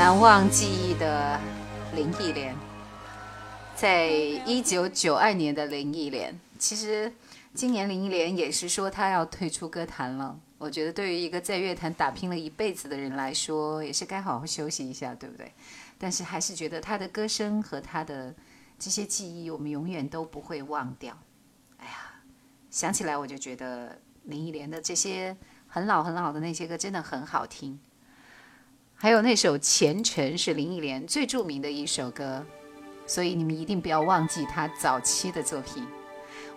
[0.00, 1.38] 难忘记忆的
[1.94, 2.56] 林忆莲。
[3.76, 7.12] 在一九九二年的林忆莲，其实
[7.52, 10.40] 今年林忆莲也是说她要退出歌坛了。
[10.56, 15.52] 我觉得对于一个在乐坛打拼了一辈子的人来说，也是该好好休息一下，对不对？
[15.98, 18.34] 但是还是觉得她的歌声和她的
[18.78, 21.14] 这些记忆，我们永远都不会忘掉。
[21.76, 22.22] 哎呀，
[22.70, 25.36] 想起来我就觉得林忆莲的这些
[25.68, 27.78] 很老很老的那些歌真的很好听。
[29.02, 32.44] 还有那首《前尘》是林忆莲最著名的一首歌，
[33.06, 35.82] 所以你们一定不要忘记她早期的作品。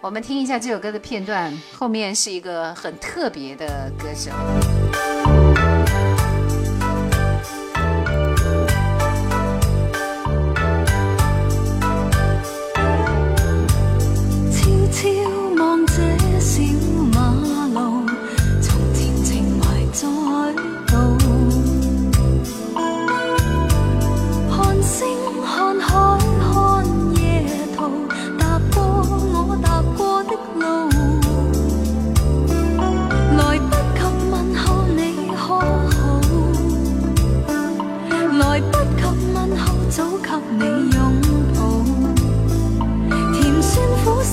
[0.01, 4.29] 我们听一下这首歌的片段，后面是一个很特别的歌手。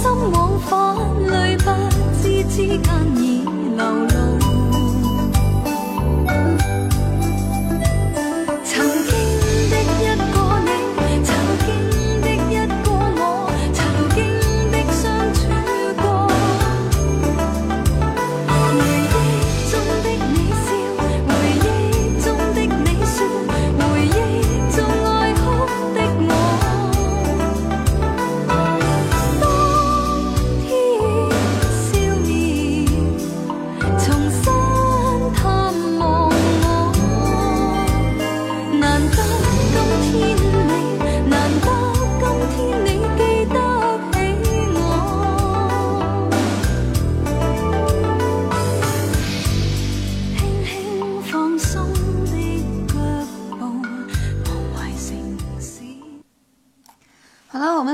[0.00, 1.09] 心往返。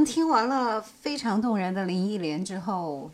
[0.06, 3.10] 听完了非常动人的林忆莲之后，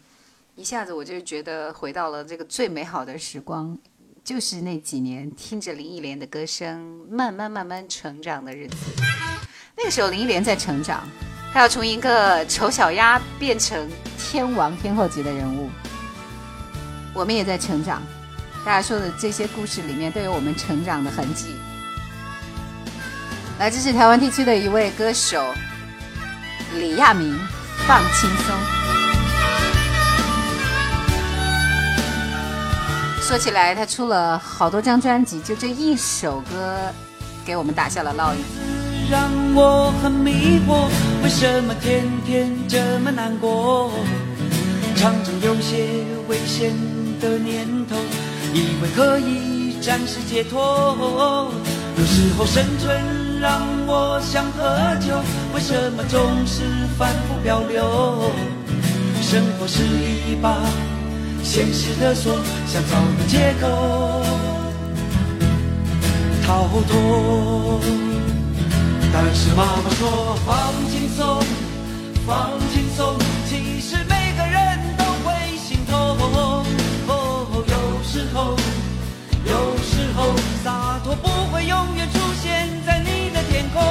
[0.55, 3.77] 一下子我就觉得回到了这个最美好的时光，
[4.23, 6.78] 就是那几年听着林忆莲的歌声，
[7.10, 8.77] 慢慢慢慢成长的日子。
[9.74, 11.09] 那个时候林忆莲在成长，
[11.52, 13.89] 她要从一个丑小鸭变成
[14.19, 15.70] 天王天后级的人物。
[17.14, 18.02] 我们也在成长，
[18.66, 21.55] 大家说的这些故事里面都有我们成长的痕迹。
[23.59, 25.43] 来，这是台湾地区的一位歌手
[26.78, 27.39] 李亚明，
[27.86, 28.55] 放轻松。
[33.20, 36.77] 说起来，他出了好多张专辑，就这一首歌
[37.44, 38.43] 给我们打下了烙印。
[39.11, 40.89] 让我很迷惑，
[41.23, 43.90] 为什么天天这么难过？
[44.97, 46.73] 常常有些危险
[47.20, 47.97] 的念头，
[48.53, 51.51] 以为可以暂时解脱。
[51.99, 54.62] 有时候生存让我想喝
[55.01, 55.20] 酒，
[55.52, 56.62] 为什么总是
[56.97, 58.31] 反复漂流？
[59.20, 60.60] 生活是一把
[61.43, 62.36] 现实的锁，
[62.69, 63.66] 想找个借口
[66.47, 67.81] 逃脱。
[69.12, 71.43] 但是妈妈说放轻松，
[72.24, 75.98] 放轻松，其实每个人都会心痛。
[76.31, 76.64] 哦，
[77.66, 77.74] 有
[78.05, 78.56] 时候，
[79.44, 80.32] 有时候
[80.62, 83.82] 洒脱不会永远出现在你天空。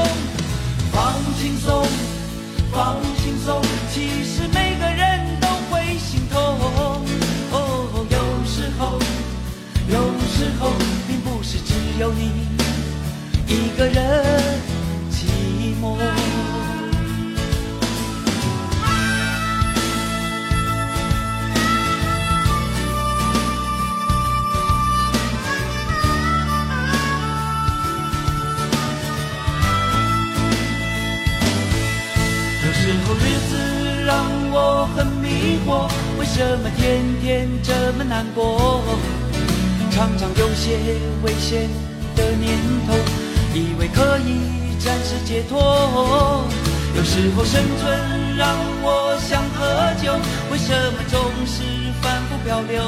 [0.92, 1.86] 放轻松，
[2.72, 3.62] 放轻松，
[3.94, 6.40] 其实每个人都会心痛。
[7.54, 9.00] 哦，有时候，
[9.88, 9.96] 有
[10.30, 10.74] 时候
[11.08, 12.48] 并不是只有你
[13.48, 14.60] 一个人
[34.82, 35.86] 我很迷惑，
[36.18, 38.82] 为什么天天这么难过？
[39.92, 41.70] 常常有些危险
[42.16, 42.96] 的念头，
[43.54, 45.62] 以为可以暂时解脱。
[46.98, 50.18] 有时候生存让我想喝酒，
[50.52, 51.62] 为什么总是
[52.02, 52.82] 反复漂流？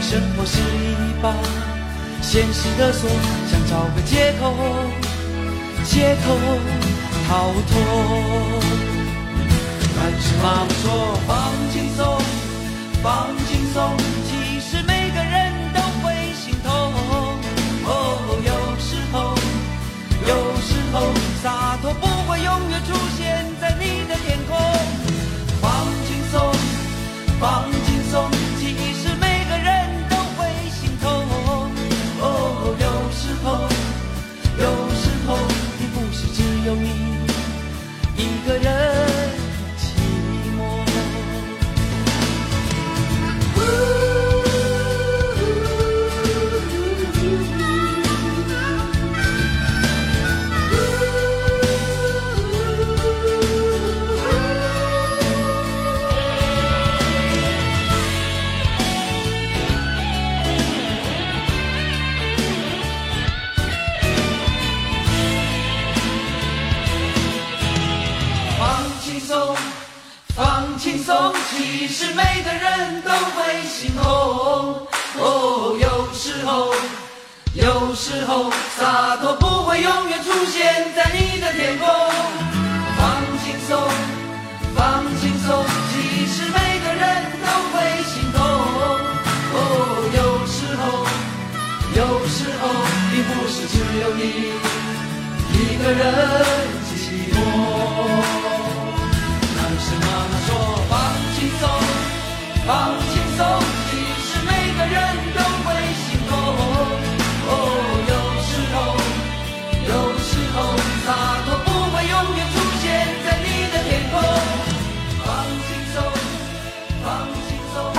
[0.00, 1.30] 生活是一把
[2.22, 3.10] 现实的锁，
[3.50, 4.54] 想找个借口，
[5.84, 6.34] 借口
[7.28, 8.63] 逃脱。
[9.96, 10.84] 但是妈妈说
[11.26, 12.18] 放轻松，
[13.02, 13.96] 放轻松，
[71.86, 74.88] 其实每个人都会心痛。
[75.20, 76.72] 哦，有时候，
[77.52, 80.64] 有时候洒脱不会永远出现
[80.96, 81.86] 在你的天空。
[82.96, 83.76] 放轻松，
[84.74, 85.62] 放轻松，
[85.92, 87.04] 其实每个人
[87.44, 87.76] 都会
[88.08, 88.40] 心痛。
[89.52, 89.60] 哦，
[90.16, 91.04] 有时候，
[92.00, 92.64] 有时候
[93.12, 94.56] 并不是只有你
[95.52, 96.63] 一个人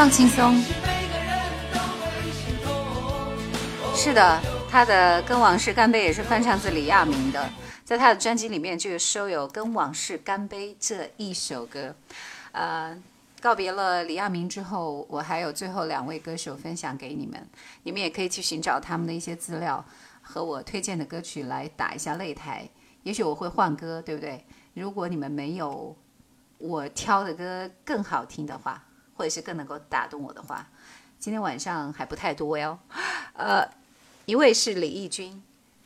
[0.06, 0.56] 放轻松。
[3.96, 7.50] 是的，他的《跟往事干杯》也是翻唱自李亚明的，
[7.84, 11.96] 在他的专辑里面就有收有《跟往事干杯》这一首歌。
[12.52, 12.96] 呃，
[13.42, 17.44] 告别了李亚明之后，我还有最后两位歌手分享给你们，
[17.82, 19.84] 你们也可以去寻找他们的一些资料
[20.22, 22.70] 和我推荐的歌曲来打一下擂台。
[23.02, 24.46] 也许我会换歌，对不对？
[24.76, 25.98] 如果你们没有
[26.60, 28.84] 我挑的歌更好听的话，
[29.16, 30.68] 或者是更能够打动我的话，
[31.20, 32.78] 今天晚上还不太多哟。
[33.34, 33.68] 呃，
[34.26, 35.28] 一位是李翊君，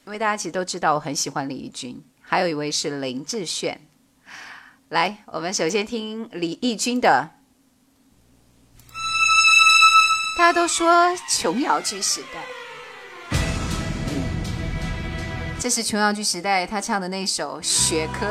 [0.06, 3.80] 因为大家其实都知道我很喜欢李翊君，还有一位是林志炫。
[4.90, 7.30] 来，我们首先听李翊君的。
[10.38, 13.38] 大家都说琼瑶剧时代，
[15.60, 18.26] 这是琼瑶剧时代他唱的那首《雪珂》。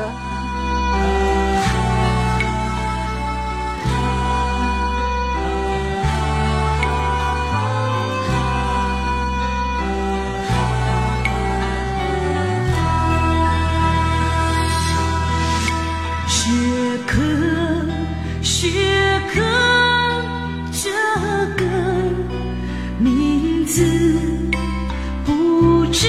[26.01, 26.07] 知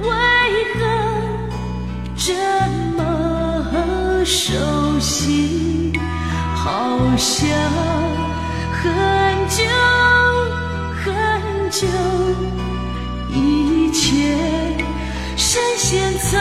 [0.00, 0.08] 为
[0.72, 0.80] 何
[2.16, 2.32] 这
[2.96, 5.92] 么熟悉，
[6.54, 7.46] 好像
[8.72, 8.82] 很
[9.50, 9.62] 久
[11.04, 11.04] 很
[11.70, 11.86] 久
[13.28, 14.38] 以前，
[15.36, 16.40] 神仙曾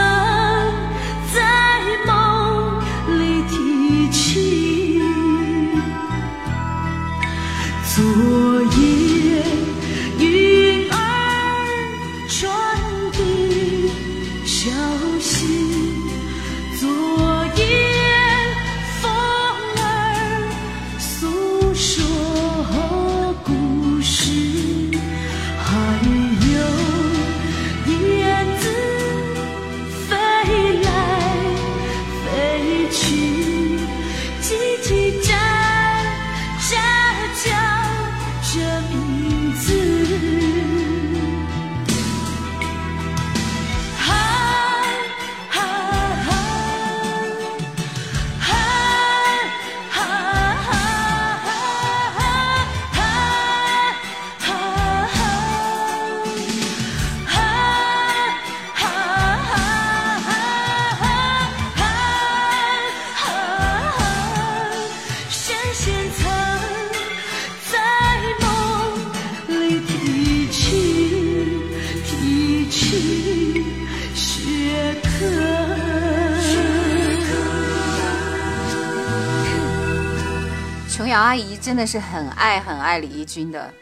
[81.66, 83.74] 真的是很爱很爱李翊君的，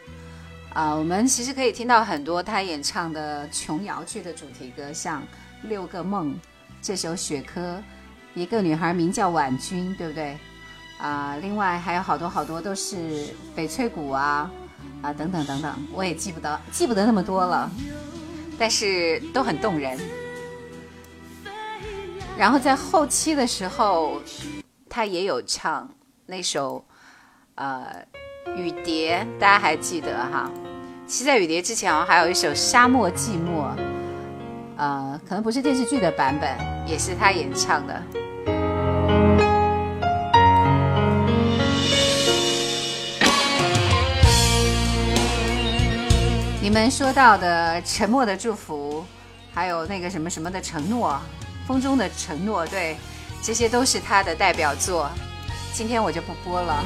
[0.72, 5.20] 啊、我们其实可以听到很多她演唱的琼瑶剧的主题歌，像
[5.64, 6.32] 《六个梦》
[6.80, 7.60] 这首《雪珂》，
[8.32, 10.34] 一个女孩名叫婉君，对不对？
[10.96, 14.50] 啊、另外还有好多好多都是翡翠谷啊
[15.02, 17.70] 啊等等等等，我也记不得记不得那么多了，
[18.58, 20.00] 但是都很动人。
[22.38, 24.22] 然后在后期的时候，
[24.88, 25.86] 她也有唱
[26.24, 26.82] 那首。
[27.56, 27.86] 呃，
[28.56, 30.50] 雨蝶，大家还记得哈？
[31.06, 33.68] 其实，在雨蝶之前，好像还有一首《沙漠寂寞》，
[34.76, 36.50] 呃，可能不是电视剧的版本，
[36.84, 38.02] 也是他演唱的。
[46.60, 49.04] 你们说到的《沉默的祝福》，
[49.54, 51.20] 还有那个什么什么的承诺，
[51.68, 52.96] 《风中的承诺》，对，
[53.40, 55.08] 这些都是他的代表作。
[55.76, 56.84] 今天我就不播了。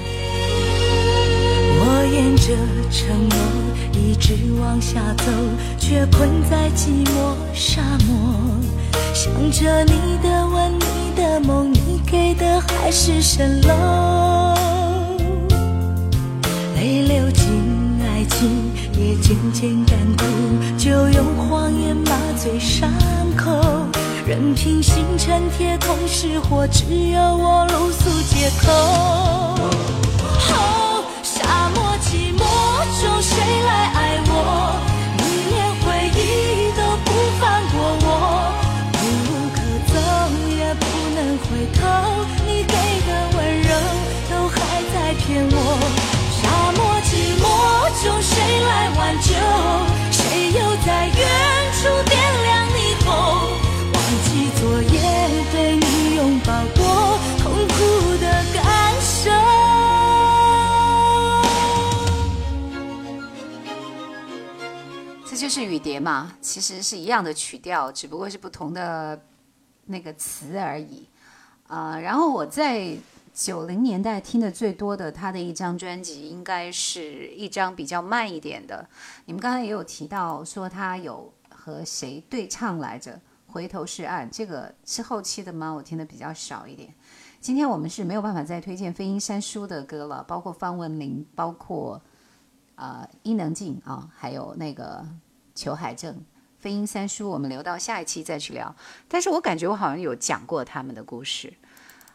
[1.81, 2.57] 我沿着
[2.91, 3.37] 承诺
[3.93, 5.25] 一直往下走，
[5.79, 8.17] 却困在寂寞沙漠。
[9.13, 14.55] 想着你的吻，你的梦，你给的海市蜃楼。
[16.75, 17.45] 泪流尽
[18.01, 20.25] 爱情，也渐渐干枯，
[20.79, 22.91] 就用谎言麻醉伤。
[24.29, 28.71] 任凭星辰铁空失火，只有我露宿街头。
[30.53, 32.45] 哦，沙漠寂寞
[33.01, 34.28] 中谁来爱我？
[65.49, 69.19] 就是雨蝶嘛，其实是一样的曲调，只不过是不同的
[69.87, 71.09] 那个词而已。
[71.69, 72.95] 啊、然后我在
[73.33, 78.87] 九零年代听的最多的他的一张专辑，应该是一张比较慢一点的。
[79.25, 83.15] 你们刚才也有提到说他有和谁对唱来着，
[83.47, 85.71] 《回头是岸》这个是后期的吗？
[85.71, 86.93] 我听的比较少一点。
[87.41, 91.99] 今天我们是没有办法再推荐飞鹰山叔的歌了，包括方文琳，包括
[92.75, 95.03] 呃伊能静啊，还有那个
[95.59, 96.25] 裘海正。
[96.61, 98.73] 飞鹰三叔，我们留到下一期再去聊。
[99.09, 101.53] 但是我感觉我好像有讲过他们的故事。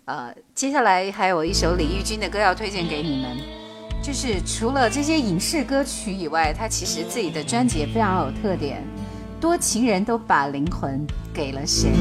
[0.06, 3.38] 呃，接下来还有一首李玉君的歌要推荐给你们，
[4.02, 8.82] 就是除了这些影视歌曲以外，他其实自己的专辑也非常有特点。
[9.42, 11.92] 多情人都把灵魂给了谁？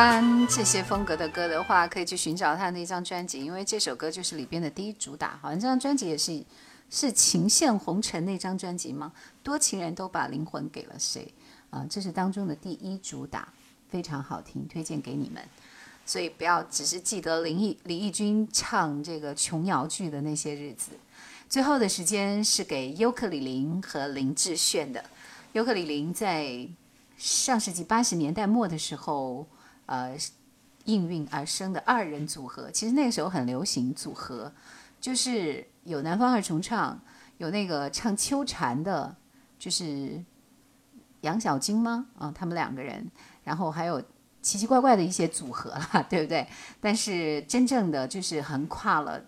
[0.00, 5.36] 欢这些风格的歌的话，可以去寻找他那张专辑，因为这首歌就是里边的第一主打。
[5.42, 6.40] 好像这张专辑也是
[6.88, 9.12] 是《情陷红尘》那张专辑吗？
[9.42, 11.34] 多情人都把灵魂给了谁？
[11.70, 13.52] 啊、这是当中的第一主打，
[13.88, 15.42] 非常好听，推荐给你们。
[16.06, 20.92] 所以不要只是记得林忆李翊君唱这个琼瑶剧的那些日子。
[21.48, 25.04] 最后的时间是给尤克里林和林志炫的。
[25.54, 26.68] 尤克里林在
[27.16, 29.44] 上世纪八十年代末的时候，
[29.88, 30.14] 呃，
[30.84, 34.52] 应运而生的二人组合，其实那个时候很流行组合，
[35.00, 37.00] 就是有南方二重唱，
[37.38, 39.16] 有那个唱秋蝉的，
[39.58, 40.22] 就是
[41.22, 42.06] 杨小晶吗？
[42.18, 43.10] 啊，他们两个人，
[43.44, 44.02] 然后还有
[44.42, 45.74] 奇奇怪怪的一些组合，
[46.10, 46.46] 对不对？
[46.82, 49.24] 但是真正的就是横跨了，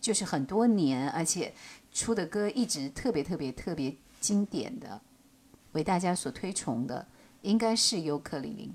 [0.00, 1.52] 就是很多年，而且
[1.92, 5.00] 出的歌一直特别特别特别经典的。
[5.72, 7.06] 为大家所推崇的
[7.42, 8.72] 应该是尤克里里，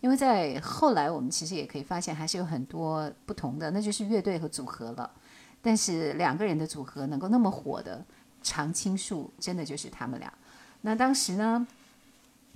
[0.00, 5.10] 因为在后来我们其实也可以发现，还是有很多不同的，那就是乐队和组合了。
[5.60, 8.04] 但是两个人的组合能够那么火的
[8.42, 10.32] 常青树，真的就是他们俩。
[10.82, 11.66] 那当时呢，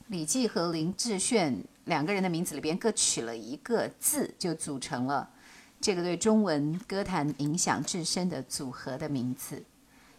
[0.07, 1.57] 李记和林志炫
[1.87, 5.29] 两个人的名字里边各取了一个字，就组成了
[5.81, 9.65] 这个对中文歌坛影响至深的组合的名字。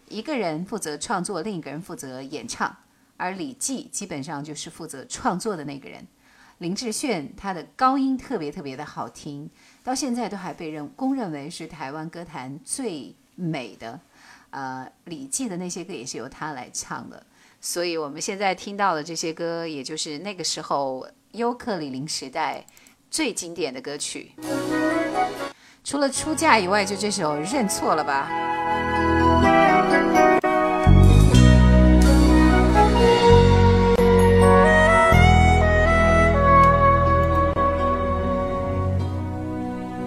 [0.09, 2.75] 一个人负责创作，另一个人负责演唱。
[3.15, 6.05] 而李记基本上就是负责创作的那个人，
[6.59, 9.49] 林志炫他的高音特别特别的好听，
[9.83, 13.99] 到现在都还被认公认为是台湾歌坛最美的。
[14.51, 17.25] 呃，李记的那些歌也是由他来唱的，
[17.59, 22.63] 所以我们现在听到的这些歌，也就是那个时候尤克里林时代
[23.09, 24.33] 最经典的歌曲。
[25.83, 28.29] 除了出嫁以外，就这首《认错了吧》。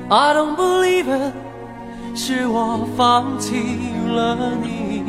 [0.09, 1.35] I don't believe it，
[2.15, 3.57] 是我放弃
[4.09, 5.03] 了你，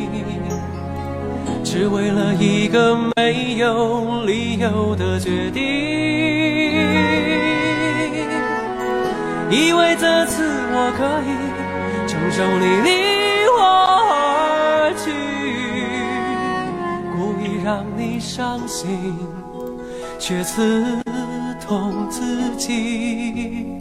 [1.63, 5.63] 只为了一个没有理由的决定。
[9.51, 10.43] 以为这次
[10.73, 11.29] 我可以
[12.07, 12.89] 承受你离
[13.55, 13.61] 我
[14.09, 15.11] 而去，
[17.15, 19.15] 故意让你伤心，
[20.17, 20.83] 却刺
[21.61, 23.76] 痛自己。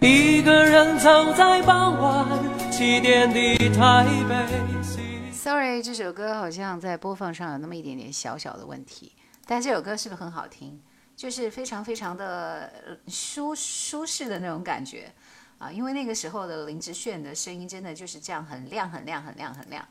[0.00, 5.32] 一个人走在傍晚起点的台北。
[5.32, 9.12] Sorry，这首歌好像在播放上有那么一点点小小的问题。
[9.46, 10.80] 但这首歌是不是很好听？
[11.16, 15.12] 就是非常非常的舒舒适的那种感觉
[15.58, 19.84] 啊，因为那个时候的林志炫的声音真的就是这样很亮很亮很亮很亮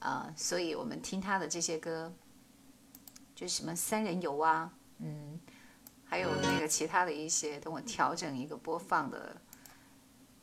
[0.00, 2.12] 啊，所以我们听他的这些歌，
[3.34, 5.40] 就是什么三人游啊，嗯，
[6.04, 9.34] 还有那个其他的一些，等我调整一个播放的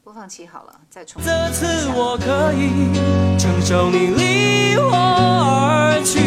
[0.04, 1.66] 播放器好了，再重这次
[1.96, 2.92] 我可以
[3.40, 6.20] 承受你离我而去，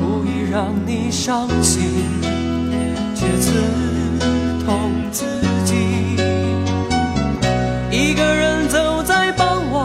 [0.00, 1.82] 不易让你伤心，
[3.16, 3.50] 却刺
[4.64, 5.24] 痛自
[5.64, 6.14] 己。
[7.90, 9.84] 一个人走在傍晚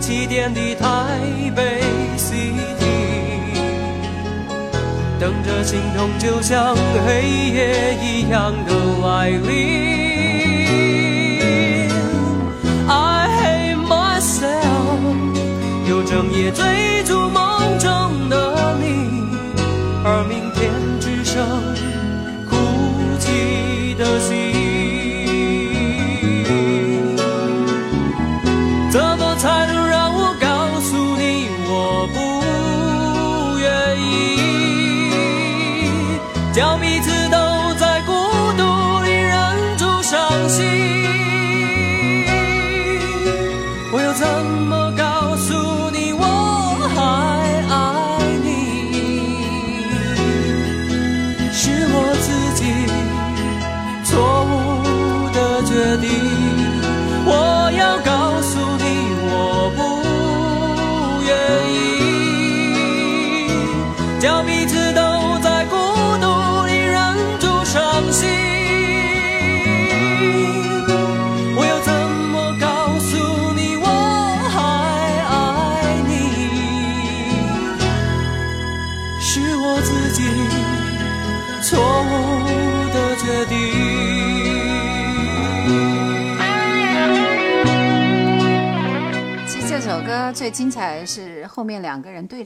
[0.00, 1.82] 七点的台北
[2.16, 2.56] City，
[5.20, 6.74] 等着心痛就像
[7.06, 8.72] 黑夜一样的
[9.06, 10.07] 来临。
[16.08, 19.28] 整夜追逐梦中的你，
[20.02, 21.46] 而明天只剩
[22.48, 22.56] 哭
[23.18, 24.37] 泣的心。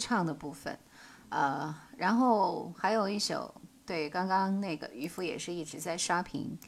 [0.02, 0.76] 唱的部分，
[1.28, 3.54] 呃，然后还有一首，
[3.86, 6.58] 对，刚刚那个渔夫也是一直在刷屏，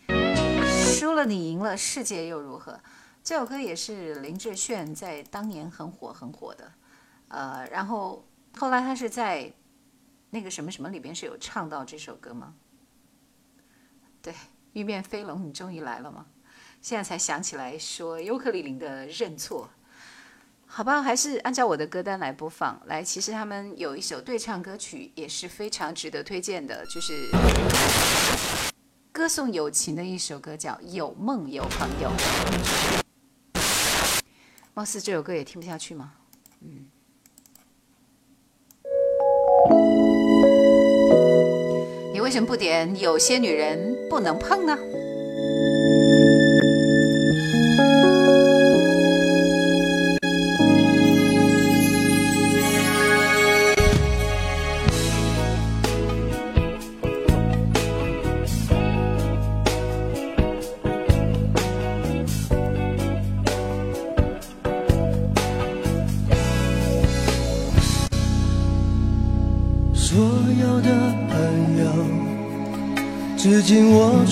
[0.68, 2.78] 输了你赢了，世界又如何？
[3.24, 6.72] 这首歌也是林志炫在当年很火很火的，
[7.26, 8.24] 呃，然后
[8.56, 9.52] 后来他是在
[10.30, 12.54] 那个什么什么里边是有唱到这首歌吗？
[14.22, 14.32] 对，
[14.74, 16.26] 玉面飞龙，你终于来了吗？
[16.80, 19.68] 现在才想起来说尤克里里的认错。
[20.76, 22.82] 好吧，还是按照我的歌单来播放。
[22.86, 27.12] 来，其实他们有一首对唱歌曲也是非常值得推荐的，就是
[29.12, 32.10] 歌颂友情的一首歌，叫《有梦有朋友》。
[34.74, 36.14] 貌似这首歌也听不下去吗？
[36.62, 36.86] 嗯。
[42.12, 44.76] 你为什么不点《有些女人不能碰》呢？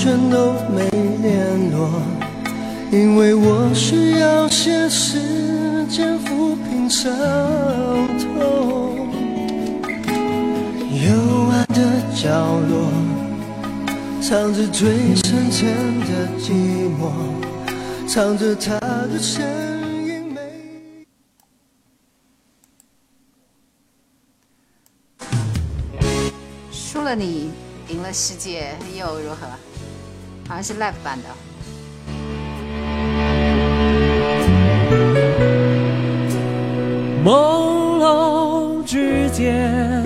[0.03, 0.91] 全都没
[1.23, 1.89] 联络，
[2.91, 7.09] 因为我需要些时间抚平伤
[8.19, 9.09] 痛。
[10.91, 12.91] 幽暗的角落，
[14.20, 16.51] 藏着最深沉的寂
[16.99, 17.12] 寞，
[18.09, 19.41] 藏着他的身
[20.09, 20.41] 影没。
[26.73, 27.53] 输了你，
[27.89, 29.47] 赢了世界又如何？
[30.48, 31.28] 好像是 live 版的。
[37.24, 40.02] 朦胧之间，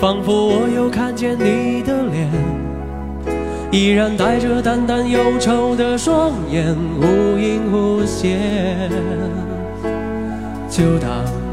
[0.00, 2.28] 仿佛我又看见你的脸，
[3.70, 8.90] 依然带着淡淡忧愁的双眼，忽隐忽现。
[10.68, 11.10] 就当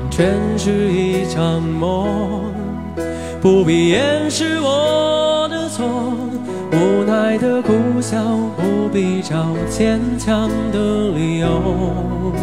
[0.09, 2.51] 全是一场梦，
[3.39, 5.85] 不必掩饰我的错，
[6.72, 8.18] 无奈的苦笑，
[8.58, 12.34] 不必找坚强的理由。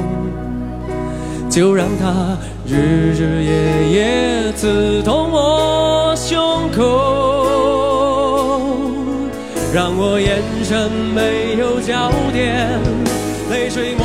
[1.49, 2.37] 就让它
[2.67, 2.77] 日
[3.15, 6.83] 日夜夜刺痛我胸口，
[9.73, 12.79] 让我眼神没有焦点，
[13.51, 14.05] 泪水模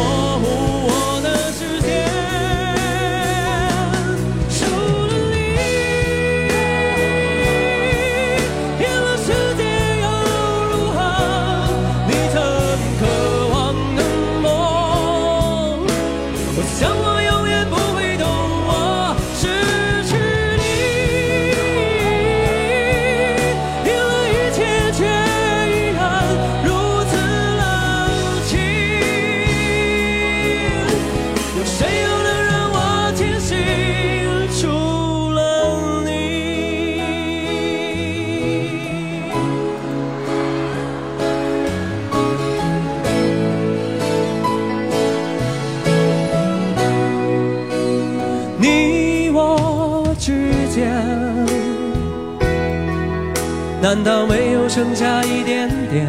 [53.93, 56.07] 难道没有剩下一点点？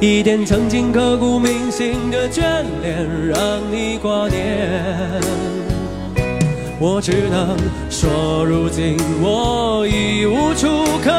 [0.00, 3.36] 一点曾经刻骨铭心的眷恋，让
[3.70, 5.20] 你挂念。
[6.78, 7.58] 我只能
[7.90, 10.66] 说，如今我已无处
[11.04, 11.10] 可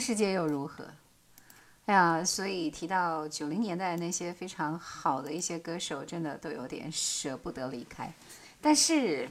[0.00, 0.86] 世界又如何？
[1.86, 8.12] 哎呀，所以提到九零年代那些非常好的一些歌手，真的都有点舍不得离开。
[8.60, 9.28] 但是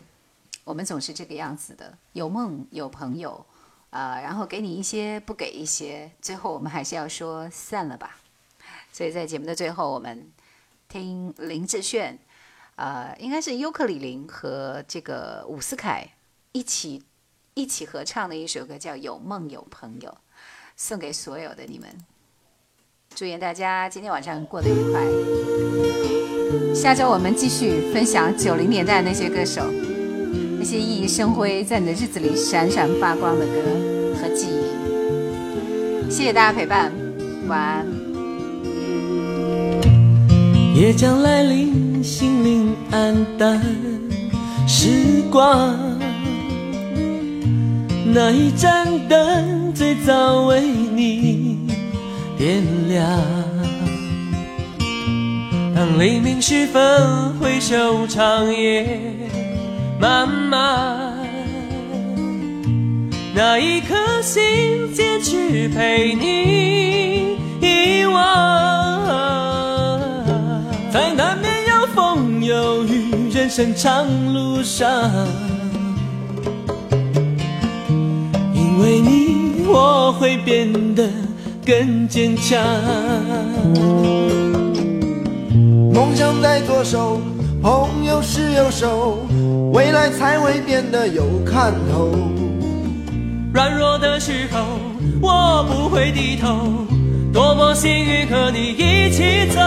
[0.65, 3.45] 我们总是这个样子的，有梦有朋友，
[3.91, 8.17] 啊、然后给你一些，不给一些，最后我们还是要说散了吧。
[8.91, 10.29] 所以在节目的最后，我们
[10.89, 12.19] 听林志炫，
[12.75, 16.05] 呃，应该是尤克里林和这个伍思凯
[16.51, 17.03] 一起
[17.53, 20.09] 一起合唱的一首歌，叫《有梦有朋友》，
[20.79, 21.89] 送给所有的你们。
[23.13, 25.01] 祝愿大家今天晚上过得愉快。
[26.73, 29.61] 下周我们继续分享九零年代那些歌手，
[30.57, 33.53] 那些熠熠生辉在你的日子里闪闪发光的歌
[34.21, 36.09] 和记忆。
[36.09, 36.93] 谢谢大家陪伴，
[37.49, 37.85] 晚安。
[40.73, 43.61] 夜将来临，心灵黯淡，
[44.65, 45.88] 时光。
[48.11, 51.67] 那一盏灯最早为你
[52.37, 53.07] 点亮。
[55.75, 58.99] 当黎明时分，回首长夜
[59.99, 61.17] 漫漫，
[63.35, 68.19] 那一颗心坚持陪你遗忘。
[70.91, 75.11] 在难免有风有雨，人生长路上，
[78.79, 81.09] 为你，我会变得
[81.65, 82.57] 更坚强。
[85.93, 87.19] 梦想在左手，
[87.61, 89.19] 朋友是右手，
[89.73, 92.09] 未来才会变得有看头。
[93.53, 94.59] 软弱的时候，
[95.21, 96.71] 我不会低头。
[97.33, 99.59] 多么幸运和你一起走。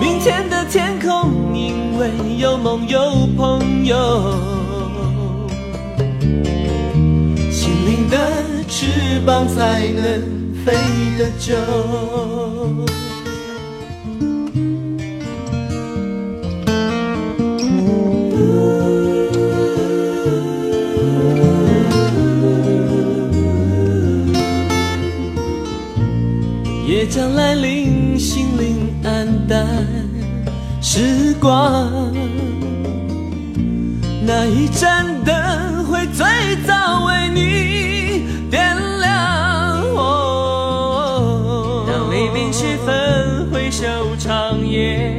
[0.00, 2.08] 明天的天空，因为
[2.38, 4.61] 有梦有朋友。
[8.12, 8.18] 的
[8.68, 10.02] 翅膀才能
[10.62, 10.74] 飞
[11.16, 11.54] 得久。
[26.86, 29.66] 夜将来临，心灵黯淡，
[30.82, 32.12] 时光。
[34.26, 36.26] 那一盏灯会最
[36.66, 37.91] 早为你
[38.52, 39.80] 点亮。
[39.96, 43.86] 哦、当黎明时分，回首
[44.18, 45.16] 长夜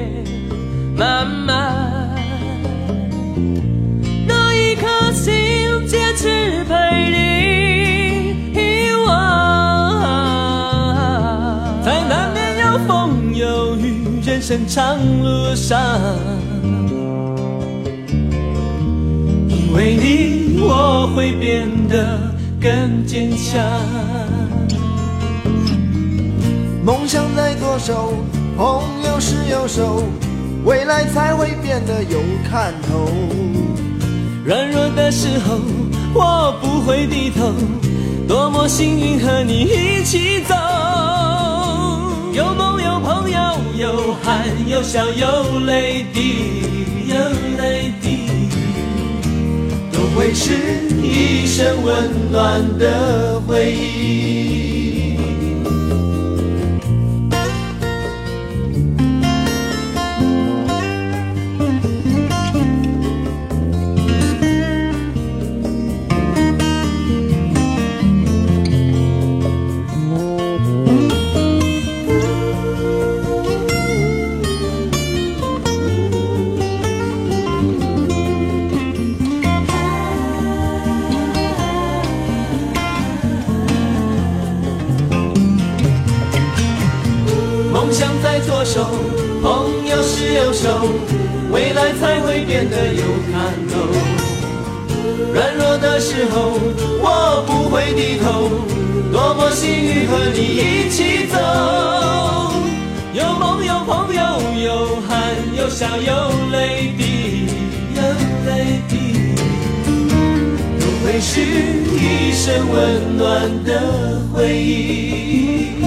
[0.96, 2.14] 漫漫。
[4.28, 5.34] 那一颗心
[5.88, 6.76] 坚持陪
[7.10, 9.10] 你遗忘。
[11.84, 15.82] 在难免有风有雨，人生长路上，
[19.50, 22.23] 因为你，我会变得
[22.64, 23.62] 更坚强。
[26.86, 28.14] 梦想在左手，
[28.56, 30.02] 朋友是右手，
[30.64, 33.10] 未来才会变得有看头。
[34.46, 35.60] 软弱的时候，
[36.14, 37.52] 我不会低头，
[38.30, 40.56] 多么幸运和你一起走。
[42.32, 46.83] 有梦有朋友，有汗有笑有泪滴，
[50.24, 50.54] 会是
[51.02, 54.73] 一生温暖的回忆。
[92.64, 93.74] 变得有看头。
[95.34, 96.58] 软弱的时候，
[97.02, 98.50] 我不会低头，
[99.12, 101.38] 多么幸运和你一起走。
[103.14, 104.22] 有梦有朋友，
[104.64, 106.14] 有汗有笑有
[106.54, 107.48] 泪滴，
[107.96, 108.02] 有
[108.46, 109.36] 泪滴，
[110.80, 115.84] 都会是一生温暖的回忆。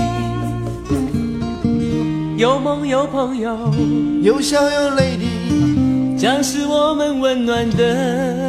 [2.37, 3.73] 有梦有朋友，
[4.23, 5.16] 有笑有泪
[6.27, 8.46] 那，是我们温暖的